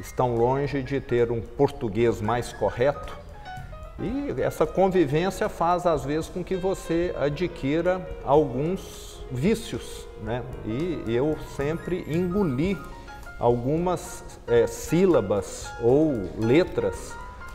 estão 0.00 0.36
longe 0.36 0.82
de 0.82 1.00
ter 1.00 1.30
um 1.30 1.40
português 1.40 2.20
mais 2.20 2.52
correto. 2.52 3.18
E 3.98 4.40
essa 4.40 4.66
convivência 4.66 5.48
faz, 5.48 5.86
às 5.86 6.04
vezes, 6.04 6.28
com 6.28 6.42
que 6.42 6.56
você 6.56 7.14
adquira 7.18 8.00
alguns 8.24 9.22
vícios. 9.30 10.06
Né? 10.22 10.42
E 10.64 11.02
eu 11.06 11.36
sempre 11.56 12.04
engoli 12.08 12.78
algumas 13.38 14.24
é, 14.46 14.66
sílabas 14.66 15.70
ou 15.82 16.30
letras 16.38 17.14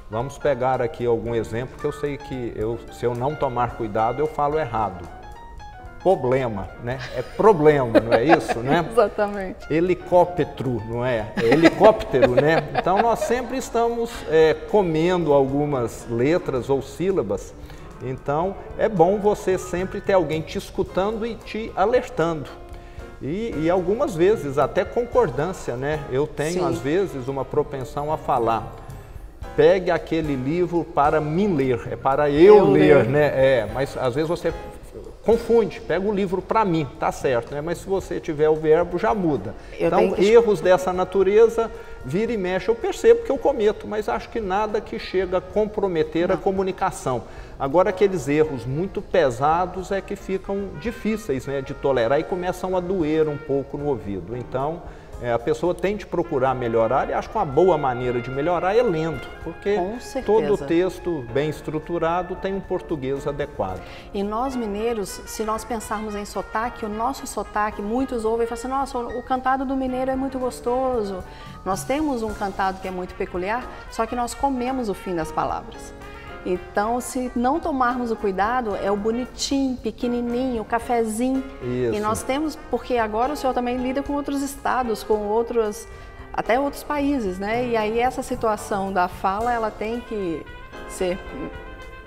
Vamos 0.09 0.37
pegar 0.37 0.83
aqui 0.83 1.03
algum 1.03 1.33
exemplo 1.33 1.79
que 1.79 1.85
eu 1.85 1.91
sei 1.91 2.15
que 2.15 2.53
eu, 2.55 2.79
se 2.91 3.03
eu 3.03 3.15
não 3.15 3.33
tomar 3.33 3.75
cuidado 3.75 4.19
eu 4.19 4.27
falo 4.27 4.59
errado. 4.59 5.03
Problema, 6.05 6.69
né? 6.83 6.99
É 7.17 7.23
problema, 7.23 7.99
não 7.99 8.13
é 8.13 8.23
isso, 8.23 8.59
né? 8.59 8.85
Exatamente. 8.93 9.73
Helicóptero, 9.73 10.79
não 10.87 11.03
é? 11.03 11.33
é 11.35 11.45
helicóptero, 11.45 12.35
né? 12.35 12.63
Então 12.77 13.01
nós 13.01 13.21
sempre 13.21 13.57
estamos 13.57 14.11
é, 14.29 14.53
comendo 14.69 15.33
algumas 15.33 16.05
letras 16.07 16.69
ou 16.69 16.79
sílabas. 16.83 17.55
Então 18.03 18.55
é 18.77 18.87
bom 18.87 19.17
você 19.17 19.57
sempre 19.57 19.99
ter 19.99 20.13
alguém 20.13 20.43
te 20.43 20.59
escutando 20.59 21.25
e 21.25 21.33
te 21.33 21.71
alertando. 21.75 22.51
E, 23.19 23.55
e, 23.63 23.67
algumas 23.67 24.13
vezes 24.13 24.59
até 24.59 24.85
concordância, 24.85 25.75
né? 25.75 26.01
Eu 26.11 26.27
tenho 26.27 26.59
Sim. 26.59 26.67
às 26.67 26.77
vezes 26.77 27.27
uma 27.27 27.43
propensão 27.43 28.13
a 28.13 28.17
falar 28.17 28.75
pegue 29.55 29.89
aquele 29.89 30.35
livro 30.35 30.83
para 30.83 31.21
mim 31.21 31.55
ler, 31.55 31.87
é 31.89 31.95
para 31.95 32.29
eu, 32.29 32.57
eu 32.57 32.65
ler, 32.69 32.97
ler, 32.97 33.05
né? 33.05 33.25
É, 33.25 33.69
mas 33.73 33.97
às 33.97 34.13
vezes 34.13 34.29
você 34.29 34.53
confunde, 35.25 35.81
pega 35.81 36.07
o 36.07 36.13
livro 36.13 36.41
para 36.41 36.63
mim, 36.63 36.87
tá 36.99 37.11
certo, 37.11 37.53
né? 37.53 37.59
Mas 37.59 37.79
se 37.79 37.87
você 37.87 38.19
tiver 38.19 38.47
o 38.47 38.55
verbo, 38.55 38.99
já 38.99 39.13
muda. 39.13 39.55
Eu 39.77 39.87
então, 39.87 40.15
erros 40.17 40.61
dessa 40.61 40.93
natureza, 40.93 41.71
vira 42.05 42.31
e 42.31 42.37
mexe, 42.37 42.69
eu 42.69 42.75
percebo 42.75 43.23
que 43.23 43.31
eu 43.31 43.37
cometo, 43.37 43.87
mas 43.87 44.07
acho 44.07 44.29
que 44.29 44.39
nada 44.39 44.79
que 44.79 44.99
chega 44.99 45.39
a 45.39 45.41
comprometer 45.41 46.27
Não. 46.27 46.35
a 46.35 46.37
comunicação. 46.37 47.23
Agora, 47.59 47.89
aqueles 47.89 48.27
erros 48.27 48.65
muito 48.65 49.01
pesados 49.01 49.91
é 49.91 49.99
que 49.99 50.15
ficam 50.15 50.69
difíceis 50.79 51.47
né, 51.47 51.61
de 51.61 51.73
tolerar 51.73 52.19
e 52.19 52.23
começam 52.23 52.77
a 52.77 52.79
doer 52.79 53.27
um 53.27 53.37
pouco 53.37 53.77
no 53.77 53.87
ouvido. 53.87 54.37
Então, 54.37 54.83
é, 55.21 55.31
a 55.31 55.39
pessoa 55.39 55.73
tem 55.73 55.95
de 55.95 56.05
procurar 56.05 56.53
melhorar 56.53 57.09
e 57.09 57.13
acho 57.13 57.29
que 57.29 57.35
uma 57.35 57.45
boa 57.45 57.77
maneira 57.77 58.21
de 58.21 58.29
melhorar 58.29 58.75
é 58.75 58.81
lendo, 58.81 59.27
porque 59.43 59.77
todo 60.25 60.57
texto 60.57 61.25
bem 61.33 61.49
estruturado 61.49 62.35
tem 62.35 62.53
um 62.53 62.59
português 62.59 63.25
adequado. 63.27 63.81
E 64.13 64.23
nós 64.23 64.55
mineiros, 64.55 65.09
se 65.09 65.43
nós 65.43 65.63
pensarmos 65.63 66.15
em 66.15 66.25
sotaque, 66.25 66.85
o 66.85 66.89
nosso 66.89 67.25
sotaque, 67.25 67.81
muitos 67.81 68.25
ouvem 68.25 68.45
e 68.45 68.47
falam 68.47 68.59
assim, 68.59 68.95
nossa, 68.95 69.17
o 69.17 69.23
cantado 69.23 69.65
do 69.65 69.75
mineiro 69.75 70.11
é 70.11 70.15
muito 70.15 70.37
gostoso. 70.37 71.23
Nós 71.63 71.83
temos 71.83 72.21
um 72.21 72.33
cantado 72.33 72.79
que 72.79 72.87
é 72.87 72.91
muito 72.91 73.15
peculiar, 73.15 73.65
só 73.89 74.05
que 74.05 74.15
nós 74.15 74.33
comemos 74.33 74.89
o 74.89 74.93
fim 74.93 75.15
das 75.15 75.31
palavras. 75.31 75.93
Então, 76.45 77.01
se 77.01 77.31
não 77.35 77.59
tomarmos 77.59 78.11
o 78.11 78.15
cuidado, 78.15 78.75
é 78.75 78.91
o 78.91 78.95
bonitinho, 78.95 79.75
pequenininho, 79.77 80.61
o 80.61 80.65
cafezinho. 80.65 81.43
Isso. 81.63 81.95
E 81.95 81.99
nós 81.99 82.21
temos, 82.21 82.55
porque 82.69 82.97
agora 82.97 83.33
o 83.33 83.35
senhor 83.35 83.53
também 83.53 83.77
lida 83.77 84.03
com 84.03 84.13
outros 84.13 84.41
estados, 84.43 85.03
com 85.03 85.27
outros, 85.27 85.87
até 86.31 86.59
outros 86.59 86.83
países, 86.83 87.39
né? 87.39 87.67
E 87.67 87.75
aí 87.75 87.99
essa 87.99 88.21
situação 88.21 88.93
da 88.93 89.07
fala, 89.07 89.51
ela 89.51 89.71
tem 89.71 90.01
que 90.01 90.45
ser 90.87 91.17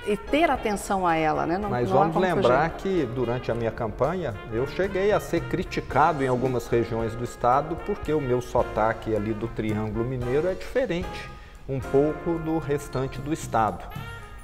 e 0.07 0.16
ter 0.16 0.50
atenção 0.50 1.07
a 1.07 1.16
ela, 1.16 1.45
né? 1.45 1.59
Não, 1.59 1.68
Mas 1.68 1.90
não 1.90 1.99
vamos 1.99 2.16
lembrar 2.16 2.71
fugir. 2.71 2.83
que 2.83 3.07
durante 3.07 3.50
a 3.50 3.54
minha 3.54 3.71
campanha 3.71 4.35
eu 4.52 4.66
cheguei 4.66 5.12
a 5.12 5.21
ser 5.21 5.42
criticado 5.42 6.25
em 6.25 6.28
algumas 6.28 6.66
regiões 6.66 7.14
do 7.14 7.25
estado 7.25 7.76
porque 7.85 8.12
o 8.12 8.21
meu 8.21 8.40
sotaque 8.40 9.14
ali 9.14 9.35
do 9.35 9.49
Triângulo 9.49 10.04
Mineiro 10.04 10.49
é 10.49 10.54
diferente 10.54 11.28
um 11.68 11.78
pouco 11.78 12.38
do 12.38 12.59
restante 12.59 13.21
do 13.21 13.33
estado. 13.33 13.85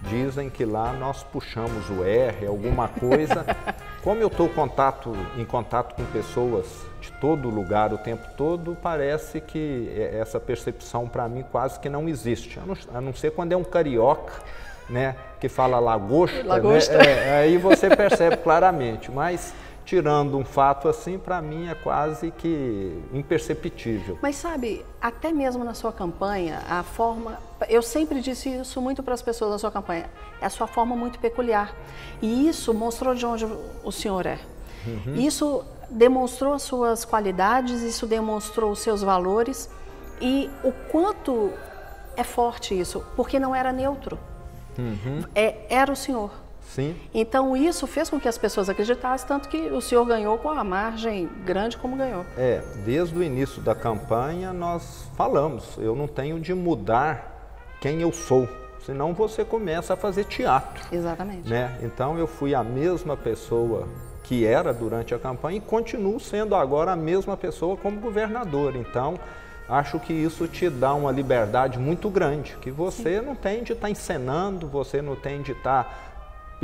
Dizem 0.09 0.51
que 0.51 0.65
lá 0.65 0.93
nós 0.93 1.23
puxamos 1.23 1.89
o 1.91 2.05
R, 2.05 2.47
alguma 2.47 2.89
coisa. 2.89 3.45
Como 4.03 4.21
eu 4.21 4.29
estou 4.29 4.49
contato, 4.49 5.13
em 5.37 5.45
contato 5.45 5.95
com 5.95 6.05
pessoas 6.07 6.67
de 7.01 7.11
todo 7.13 7.49
lugar 7.49 7.93
o 7.93 7.99
tempo 7.99 8.27
todo, 8.37 8.77
parece 8.83 9.41
que 9.41 9.91
essa 10.13 10.39
percepção 10.39 11.09
para 11.09 11.29
mim 11.29 11.45
quase 11.51 11.81
que 11.81 11.89
não 11.89 12.09
existe. 12.09 12.59
A 12.59 12.67
não, 12.67 12.77
a 12.95 13.01
não 13.01 13.15
ser 13.15 13.33
quando 13.33 13.53
é 13.53 13.57
um 13.57 13.65
carioca, 13.65 14.35
né, 14.89 15.17
que 15.41 15.49
fala 15.49 15.79
lagosta, 15.79 16.37
né? 16.37 16.45
lagosta. 16.45 16.99
Né? 16.99 17.29
É, 17.29 17.37
aí 17.39 17.57
você 17.57 17.89
percebe 17.95 18.37
claramente. 18.39 19.11
Mas 19.11 19.55
tirando 19.85 20.39
um 20.39 20.45
fato 20.45 20.89
assim, 20.89 21.19
para 21.19 21.41
mim 21.43 21.69
é 21.69 21.75
quase 21.75 22.31
que 22.31 23.03
imperceptível. 23.13 24.19
Mas 24.23 24.37
sabe, 24.37 24.85
até 25.01 25.33
mesmo 25.33 25.63
na 25.63 25.75
sua 25.75 25.93
campanha, 25.93 26.63
a 26.69 26.83
forma. 26.83 27.39
Eu 27.69 27.83
sempre 27.83 28.21
disse 28.21 28.49
isso 28.49 28.81
muito 28.81 29.03
para 29.03 29.15
as 29.15 29.23
pessoas 29.23 29.51
na 29.51 29.59
sua 29.59 29.71
campanha. 29.71 30.07
É 30.41 30.47
a 30.47 30.51
sua 30.51 30.67
forma 30.67 30.97
muito 30.97 31.19
peculiar. 31.19 31.75
E 32.23 32.49
isso 32.49 32.73
mostrou 32.73 33.15
de 33.15 33.27
onde 33.27 33.47
o 33.83 33.93
senhor 33.93 34.27
é. 34.27 34.39
Uhum. 34.87 35.15
Isso 35.17 35.65
demonstrou 35.91 36.55
as 36.55 36.63
suas 36.63 37.05
qualidades, 37.05 37.83
isso 37.83 38.07
demonstrou 38.07 38.73
os 38.73 38.81
seus 38.81 39.03
valores 39.03 39.71
e 40.21 40.51
o 40.63 40.73
quanto 40.91 41.53
é 42.17 42.25
forte 42.25 42.79
isso, 42.79 43.05
porque 43.17 43.39
não 43.39 43.55
era 43.55 43.73
neutro. 43.73 44.19
Uhum. 44.79 45.23
É, 45.35 45.67
era 45.69 45.93
o 45.93 45.97
senhor. 45.97 46.31
Sim. 46.65 46.97
Então 47.13 47.57
isso 47.57 47.87
fez 47.87 48.11
com 48.11 48.19
que 48.19 48.29
as 48.29 48.39
pessoas 48.39 48.69
acreditassem, 48.69 49.27
tanto 49.27 49.49
que 49.49 49.69
o 49.69 49.81
senhor 49.81 50.05
ganhou 50.05 50.39
com 50.39 50.51
a 50.51 50.65
margem 50.65 51.29
grande 51.45 51.77
como 51.77 51.97
ganhou. 51.97 52.25
É, 52.37 52.63
desde 52.85 53.17
o 53.17 53.23
início 53.23 53.63
da 53.63 53.75
campanha 53.75 54.53
nós 54.53 55.09
falamos, 55.17 55.77
eu 55.79 55.95
não 55.95 56.07
tenho 56.07 56.41
de 56.41 56.55
mudar 56.55 57.33
quem 57.81 58.01
eu 58.01 58.13
sou, 58.13 58.49
senão 58.85 59.13
você 59.13 59.45
começa 59.45 59.95
a 59.95 59.97
fazer 59.97 60.25
teatro. 60.25 60.85
Exatamente. 60.91 61.49
Né? 61.49 61.79
Então 61.83 62.19
eu 62.19 62.27
fui 62.27 62.55
a 62.55 62.65
mesma 62.65 63.17
pessoa 63.17 63.87
que 64.25 64.47
era 64.47 64.73
durante 64.73 65.15
a 65.15 65.19
campanha 65.19 65.59
e 65.59 65.61
continuo 65.61 66.19
sendo 66.19 66.55
agora 66.55 66.93
a 66.93 66.97
mesma 66.97 67.37
pessoa 67.37 67.77
como 67.77 68.01
governador. 68.01 68.75
Então, 68.75 69.21
acho 69.69 70.01
que 70.01 70.13
isso 70.13 70.49
te 70.49 70.69
dá 70.69 70.95
uma 70.95 71.13
liberdade 71.13 71.79
muito 71.79 72.09
grande, 72.09 72.57
que 72.61 72.71
você 72.71 73.21
Sim. 73.21 73.27
não 73.27 73.37
tem 73.37 73.63
de 73.63 73.73
estar 73.73 73.87
tá 73.87 73.91
encenando, 73.91 74.67
você 74.67 75.01
não 75.01 75.15
tem 75.15 75.43
de 75.43 75.53
estar 75.53 75.85
tá 75.85 75.91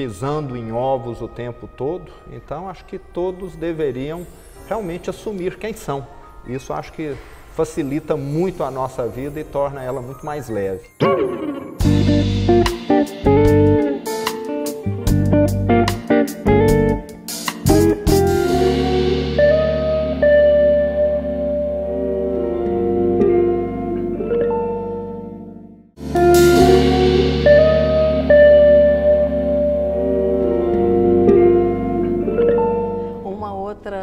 pisando 0.00 0.56
em 0.56 0.72
ovos 0.72 1.20
o 1.20 1.28
tempo 1.28 1.68
todo. 1.76 2.10
Então, 2.32 2.70
acho 2.70 2.86
que 2.86 2.98
todos 2.98 3.54
deveriam 3.54 4.26
realmente 4.66 5.10
assumir 5.10 5.58
quem 5.58 5.74
são. 5.74 6.06
Isso 6.46 6.72
acho 6.72 6.90
que 6.94 7.14
facilita 7.54 8.16
muito 8.16 8.64
a 8.64 8.70
nossa 8.70 9.06
vida 9.06 9.38
e 9.38 9.44
torna 9.44 9.82
ela 9.82 10.00
muito 10.00 10.24
mais 10.24 10.48
leve. 10.48 10.88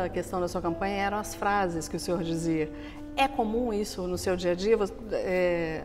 Questão 0.09 0.39
da 0.39 0.47
sua 0.47 0.61
campanha 0.61 0.95
eram 0.95 1.17
as 1.17 1.35
frases 1.35 1.87
que 1.87 1.95
o 1.95 1.99
senhor 1.99 2.23
dizia. 2.23 2.71
É 3.15 3.27
comum 3.27 3.73
isso 3.73 4.07
no 4.07 4.17
seu 4.17 4.35
dia 4.35 4.51
a 4.51 4.55
dia? 4.55 4.77
É, 5.11 5.83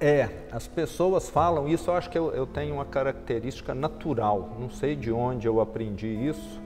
é 0.00 0.28
as 0.52 0.66
pessoas 0.66 1.28
falam 1.28 1.68
isso, 1.68 1.90
eu 1.90 1.94
acho 1.94 2.08
que 2.08 2.18
eu, 2.18 2.32
eu 2.32 2.46
tenho 2.46 2.74
uma 2.74 2.84
característica 2.84 3.74
natural, 3.74 4.56
não 4.58 4.70
sei 4.70 4.94
de 4.94 5.10
onde 5.10 5.46
eu 5.46 5.60
aprendi 5.60 6.06
isso, 6.06 6.60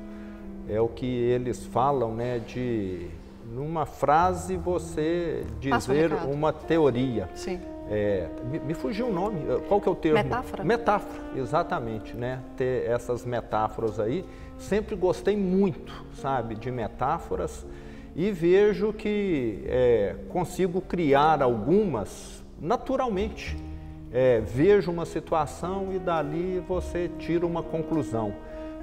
é 0.69 0.81
o 0.81 0.89
que 0.89 1.07
eles 1.07 1.65
falam, 1.67 2.15
né, 2.15 2.39
de 2.39 3.11
numa 3.53 3.85
frase 3.85 4.57
você 4.57 5.45
dizer 5.61 6.13
uma 6.27 6.53
teoria. 6.53 7.29
Sim. 7.35 7.61
É, 7.91 8.29
me, 8.45 8.59
me, 8.61 8.75
fugiu 8.75 9.09
o 9.09 9.13
nome, 9.13 9.41
qual 9.69 9.81
que 9.81 9.89
é 9.89 9.93
o 9.93 9.95
termo? 9.95 10.23
Metáfora. 10.23 10.65
Metáfora, 10.65 11.23
exatamente, 11.37 12.17
né? 12.17 12.41
Ter 12.57 12.89
essas 12.89 13.25
metáforas 13.25 14.01
aí. 14.01 14.25
Sempre 14.63 14.95
gostei 14.95 15.37
muito, 15.37 15.93
sabe, 16.15 16.55
de 16.55 16.71
metáforas 16.71 17.67
e 18.15 18.31
vejo 18.31 18.93
que 18.93 19.65
é, 19.67 20.15
consigo 20.29 20.81
criar 20.81 21.43
algumas 21.43 22.43
naturalmente. 22.61 23.57
É, 24.13 24.41
vejo 24.41 24.91
uma 24.91 25.05
situação 25.05 25.89
e 25.93 25.99
dali 25.99 26.63
você 26.67 27.11
tira 27.19 27.45
uma 27.45 27.63
conclusão. 27.63 28.33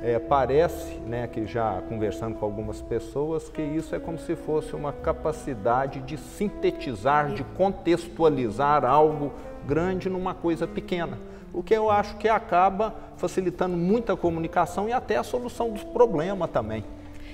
É, 0.04 0.20
parece, 0.20 0.96
né, 1.00 1.28
que 1.28 1.46
já 1.46 1.82
conversando 1.88 2.36
com 2.36 2.46
algumas 2.46 2.82
pessoas, 2.82 3.50
que 3.50 3.62
isso 3.62 3.96
é 3.96 4.00
como 4.00 4.18
se 4.18 4.36
fosse 4.36 4.76
uma 4.76 4.92
capacidade 4.92 6.02
de 6.02 6.18
sintetizar, 6.18 7.34
de 7.34 7.44
contextualizar 7.56 8.84
algo 8.84 9.32
grande 9.66 10.10
numa 10.10 10.34
coisa 10.34 10.68
pequena. 10.68 11.18
O 11.54 11.64
que 11.64 11.74
eu 11.74 11.90
acho 11.90 12.18
que 12.18 12.28
acaba 12.28 12.96
facilitando 13.18 13.76
muita 13.76 14.16
comunicação 14.16 14.88
e 14.88 14.94
até 14.94 15.18
a 15.18 15.24
solução 15.24 15.72
dos 15.72 15.84
problemas 15.84 16.50
também, 16.50 16.84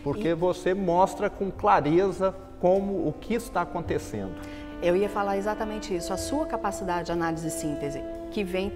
porque 0.04 0.30
e... 0.30 0.34
você 0.34 0.74
mostra 0.74 1.30
com 1.30 1.52
clareza 1.52 2.34
como 2.60 3.08
o 3.08 3.14
que 3.14 3.34
está 3.34 3.62
acontecendo. 3.62 4.34
Eu 4.82 4.96
ia 4.96 5.10
falar 5.10 5.38
exatamente 5.38 5.96
isso. 5.96 6.12
A 6.14 6.18
sua 6.18 6.46
capacidade 6.46 7.06
de 7.06 7.12
análise 7.12 7.48
e 7.48 7.52
síntese, 7.52 8.02
que 8.32 8.44
vem 8.44 8.72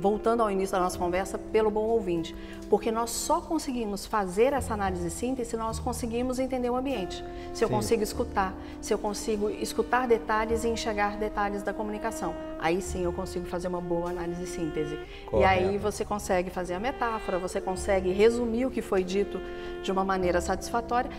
voltando 0.00 0.42
ao 0.42 0.50
início 0.50 0.72
da 0.72 0.82
nossa 0.82 0.98
conversa, 0.98 1.38
pelo 1.38 1.70
bom 1.70 1.84
ouvinte. 1.84 2.34
Porque 2.68 2.90
nós 2.90 3.10
só 3.10 3.40
conseguimos 3.40 4.06
fazer 4.06 4.52
essa 4.52 4.74
análise 4.74 5.06
e 5.06 5.10
síntese 5.10 5.50
se 5.50 5.56
nós 5.56 5.78
conseguimos 5.78 6.38
entender 6.38 6.70
o 6.70 6.76
ambiente. 6.76 7.24
Se 7.52 7.62
eu 7.62 7.68
sim. 7.68 7.74
consigo 7.74 8.02
escutar, 8.02 8.54
se 8.80 8.94
eu 8.94 8.98
consigo 8.98 9.50
escutar 9.50 10.08
detalhes 10.08 10.64
e 10.64 10.68
enxergar 10.68 11.18
detalhes 11.18 11.62
da 11.62 11.72
comunicação. 11.72 12.34
Aí 12.58 12.80
sim 12.80 13.04
eu 13.04 13.12
consigo 13.12 13.46
fazer 13.46 13.68
uma 13.68 13.80
boa 13.80 14.10
análise 14.10 14.44
e 14.44 14.46
síntese. 14.46 14.98
Correto. 15.26 15.36
E 15.36 15.44
aí 15.44 15.78
você 15.78 16.04
consegue 16.04 16.50
fazer 16.50 16.74
a 16.74 16.80
metáfora, 16.80 17.38
você 17.38 17.60
consegue 17.60 18.10
resumir 18.10 18.66
o 18.66 18.70
que 18.70 18.80
foi 18.80 19.04
dito 19.04 19.40
de 19.82 19.92
uma 19.92 20.04
maneira 20.04 20.40
satisfatória. 20.40 21.10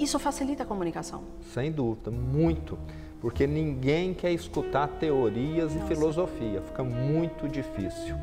Isso 0.00 0.18
facilita 0.18 0.62
a 0.62 0.66
comunicação. 0.66 1.22
Sem 1.52 1.70
dúvida, 1.70 2.10
muito 2.10 2.78
porque 3.20 3.46
ninguém 3.46 4.14
quer 4.14 4.32
escutar 4.32 4.88
teorias 4.88 5.74
Nossa. 5.74 5.84
e 5.84 5.88
filosofia, 5.88 6.62
fica 6.62 6.82
muito 6.82 7.46
difícil. 7.48 8.16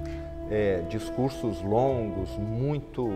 É, 0.49 0.81
discursos 0.89 1.61
longos, 1.61 2.35
muito 2.37 3.07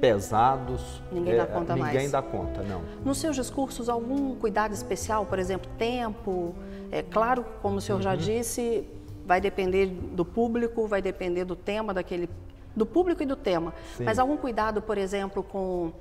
pesados. 0.00 1.02
Ninguém 1.10 1.36
dá 1.36 1.42
é, 1.42 1.46
conta 1.46 1.74
ninguém 1.74 1.78
mais. 1.78 1.94
Ninguém 1.94 2.10
dá 2.10 2.22
conta, 2.22 2.62
não. 2.62 2.82
Nos 3.04 3.18
seus 3.18 3.34
discursos, 3.34 3.88
algum 3.88 4.36
cuidado 4.36 4.72
especial, 4.72 5.26
por 5.26 5.38
exemplo, 5.38 5.70
tempo? 5.76 6.54
É 6.92 7.02
claro, 7.02 7.44
como 7.60 7.78
o 7.78 7.80
senhor 7.80 7.98
uhum. 7.98 8.02
já 8.02 8.14
disse, 8.14 8.86
vai 9.26 9.40
depender 9.40 9.86
do 9.86 10.24
público, 10.24 10.86
vai 10.86 11.02
depender 11.02 11.44
do 11.44 11.56
tema 11.56 11.92
daquele, 11.92 12.28
do 12.76 12.86
público 12.86 13.22
e 13.22 13.26
do 13.26 13.36
tema. 13.36 13.74
Sim. 13.96 14.04
Mas 14.04 14.18
algum 14.18 14.36
cuidado, 14.36 14.80
por 14.80 14.96
exemplo, 14.98 15.42
com 15.42 15.92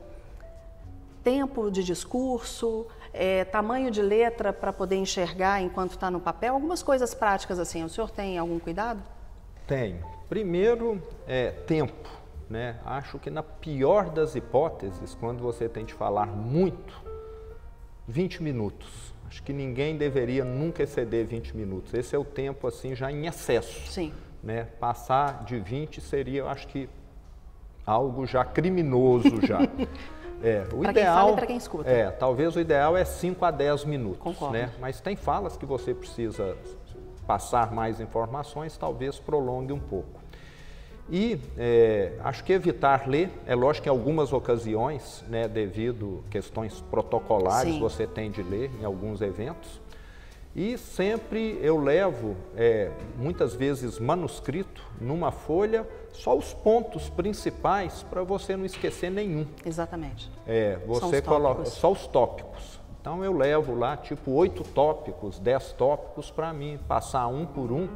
tempo 1.23 1.69
de 1.69 1.83
discurso, 1.83 2.87
é, 3.13 3.43
tamanho 3.45 3.91
de 3.91 4.01
letra 4.01 4.51
para 4.53 4.71
poder 4.71 4.95
enxergar 4.95 5.61
enquanto 5.61 5.91
está 5.91 6.09
no 6.09 6.19
papel, 6.19 6.53
algumas 6.53 6.83
coisas 6.83 7.13
práticas 7.13 7.59
assim. 7.59 7.83
O 7.83 7.89
senhor 7.89 8.09
tem 8.09 8.37
algum 8.37 8.59
cuidado? 8.59 9.01
Tenho. 9.67 10.03
Primeiro, 10.27 11.01
é, 11.27 11.51
tempo. 11.51 12.09
Né? 12.49 12.79
Acho 12.83 13.19
que 13.19 13.29
na 13.29 13.43
pior 13.43 14.09
das 14.09 14.35
hipóteses, 14.35 15.15
quando 15.15 15.41
você 15.41 15.69
tem 15.69 15.85
de 15.85 15.93
falar 15.93 16.25
muito, 16.25 16.93
20 18.07 18.41
minutos. 18.41 19.13
Acho 19.27 19.43
que 19.43 19.53
ninguém 19.53 19.95
deveria 19.95 20.43
nunca 20.43 20.81
exceder 20.81 21.27
20 21.27 21.55
minutos. 21.55 21.93
Esse 21.93 22.15
é 22.15 22.19
o 22.19 22.25
tempo 22.25 22.67
assim 22.67 22.95
já 22.95 23.11
em 23.11 23.27
excesso. 23.27 23.87
Sim. 23.91 24.11
Né? 24.41 24.63
Passar 24.79 25.43
de 25.43 25.59
20 25.59 26.01
seria, 26.01 26.45
acho 26.45 26.67
que 26.67 26.89
algo 27.85 28.25
já 28.25 28.43
criminoso 28.43 29.45
já. 29.45 29.59
É, 30.41 30.63
o 30.71 30.79
pra 30.79 30.91
ideal, 30.91 30.93
quem 30.93 31.05
fala 31.05 31.31
e 31.31 31.35
para 31.35 31.45
quem 31.47 31.57
escuta. 31.57 31.89
É, 31.89 32.09
talvez 32.11 32.55
o 32.55 32.59
ideal 32.59 32.95
é 32.95 33.03
5 33.03 33.43
a 33.43 33.51
10 33.51 33.85
minutos. 33.85 34.19
Concordo. 34.19 34.53
Né? 34.53 34.71
Mas 34.79 35.01
tem 35.01 35.15
falas 35.15 35.57
que 35.57 35.65
você 35.65 35.93
precisa 35.93 36.55
passar 37.27 37.71
mais 37.71 37.99
informações, 37.99 38.77
talvez 38.77 39.19
prolongue 39.19 39.73
um 39.73 39.79
pouco. 39.79 40.19
E 41.11 41.39
é, 41.57 42.13
acho 42.23 42.43
que 42.43 42.53
evitar 42.53 43.07
ler, 43.07 43.31
é 43.45 43.55
lógico 43.55 43.83
que 43.83 43.89
em 43.89 43.91
algumas 43.91 44.31
ocasiões, 44.31 45.23
né, 45.27 45.47
devido 45.47 46.23
questões 46.29 46.81
protocolares, 46.89 47.73
Sim. 47.73 47.79
você 47.79 48.05
tem 48.05 48.29
de 48.29 48.43
ler 48.43 48.71
em 48.79 48.85
alguns 48.85 49.21
eventos, 49.21 49.81
e 50.55 50.77
sempre 50.77 51.59
eu 51.61 51.77
levo, 51.77 52.35
é, 52.55 52.91
muitas 53.17 53.53
vezes 53.53 53.99
manuscrito, 53.99 54.83
numa 54.99 55.31
folha, 55.31 55.87
só 56.11 56.35
os 56.35 56.53
pontos 56.53 57.09
principais 57.09 58.03
para 58.03 58.23
você 58.23 58.57
não 58.57 58.65
esquecer 58.65 59.11
nenhum. 59.11 59.45
Exatamente. 59.65 60.29
É, 60.47 60.77
você 60.87 61.21
coloca 61.21 61.65
só 61.65 61.91
os 61.91 62.07
tópicos. 62.07 62.79
Então 62.99 63.23
eu 63.23 63.31
levo 63.31 63.75
lá 63.75 63.95
tipo 63.95 64.31
oito 64.31 64.63
tópicos, 64.63 65.39
dez 65.39 65.71
tópicos 65.71 66.29
para 66.29 66.51
mim 66.51 66.79
passar 66.87 67.27
um 67.27 67.45
por 67.45 67.71
um 67.71 67.87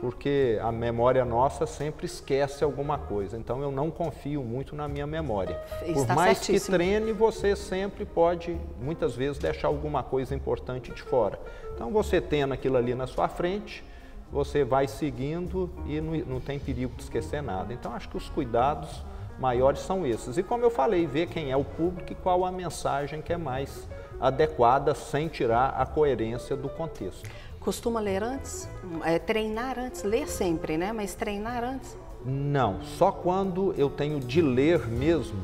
porque 0.00 0.58
a 0.62 0.72
memória 0.72 1.24
nossa 1.24 1.66
sempre 1.66 2.06
esquece 2.06 2.64
alguma 2.64 2.96
coisa. 2.96 3.36
Então 3.36 3.60
eu 3.60 3.70
não 3.70 3.90
confio 3.90 4.42
muito 4.42 4.74
na 4.74 4.88
minha 4.88 5.06
memória. 5.06 5.60
Está 5.82 5.92
Por 5.92 6.16
mais 6.16 6.38
certíssimo. 6.38 6.78
que 6.78 6.84
treine, 6.84 7.12
você 7.12 7.54
sempre 7.54 8.06
pode, 8.06 8.58
muitas 8.80 9.14
vezes, 9.14 9.38
deixar 9.38 9.68
alguma 9.68 10.02
coisa 10.02 10.34
importante 10.34 10.90
de 10.92 11.02
fora. 11.02 11.38
Então 11.74 11.90
você 11.90 12.20
tendo 12.20 12.54
aquilo 12.54 12.78
ali 12.78 12.94
na 12.94 13.06
sua 13.06 13.28
frente, 13.28 13.84
você 14.32 14.64
vai 14.64 14.88
seguindo 14.88 15.70
e 15.86 16.00
não, 16.00 16.14
não 16.34 16.40
tem 16.40 16.58
perigo 16.58 16.94
de 16.96 17.02
esquecer 17.02 17.42
nada. 17.42 17.72
Então 17.74 17.92
acho 17.92 18.08
que 18.08 18.16
os 18.16 18.28
cuidados 18.30 19.04
maiores 19.38 19.80
são 19.80 20.06
esses. 20.06 20.38
E 20.38 20.42
como 20.42 20.64
eu 20.64 20.70
falei, 20.70 21.06
ver 21.06 21.26
quem 21.26 21.50
é 21.50 21.56
o 21.56 21.64
público 21.64 22.12
e 22.12 22.14
qual 22.14 22.44
a 22.44 22.52
mensagem 22.52 23.20
que 23.20 23.32
é 23.32 23.36
mais 23.36 23.86
adequada 24.20 24.94
sem 24.94 25.28
tirar 25.28 25.70
a 25.70 25.86
coerência 25.86 26.54
do 26.54 26.68
contexto. 26.68 27.28
Costuma 27.60 28.00
ler 28.00 28.22
antes? 28.22 28.66
É, 29.04 29.18
treinar 29.18 29.78
antes? 29.78 30.02
Ler 30.02 30.26
sempre, 30.26 30.78
né? 30.78 30.92
Mas 30.92 31.14
treinar 31.14 31.62
antes? 31.62 31.96
Não, 32.24 32.82
só 32.82 33.12
quando 33.12 33.74
eu 33.76 33.90
tenho 33.90 34.18
de 34.18 34.40
ler 34.40 34.88
mesmo, 34.88 35.40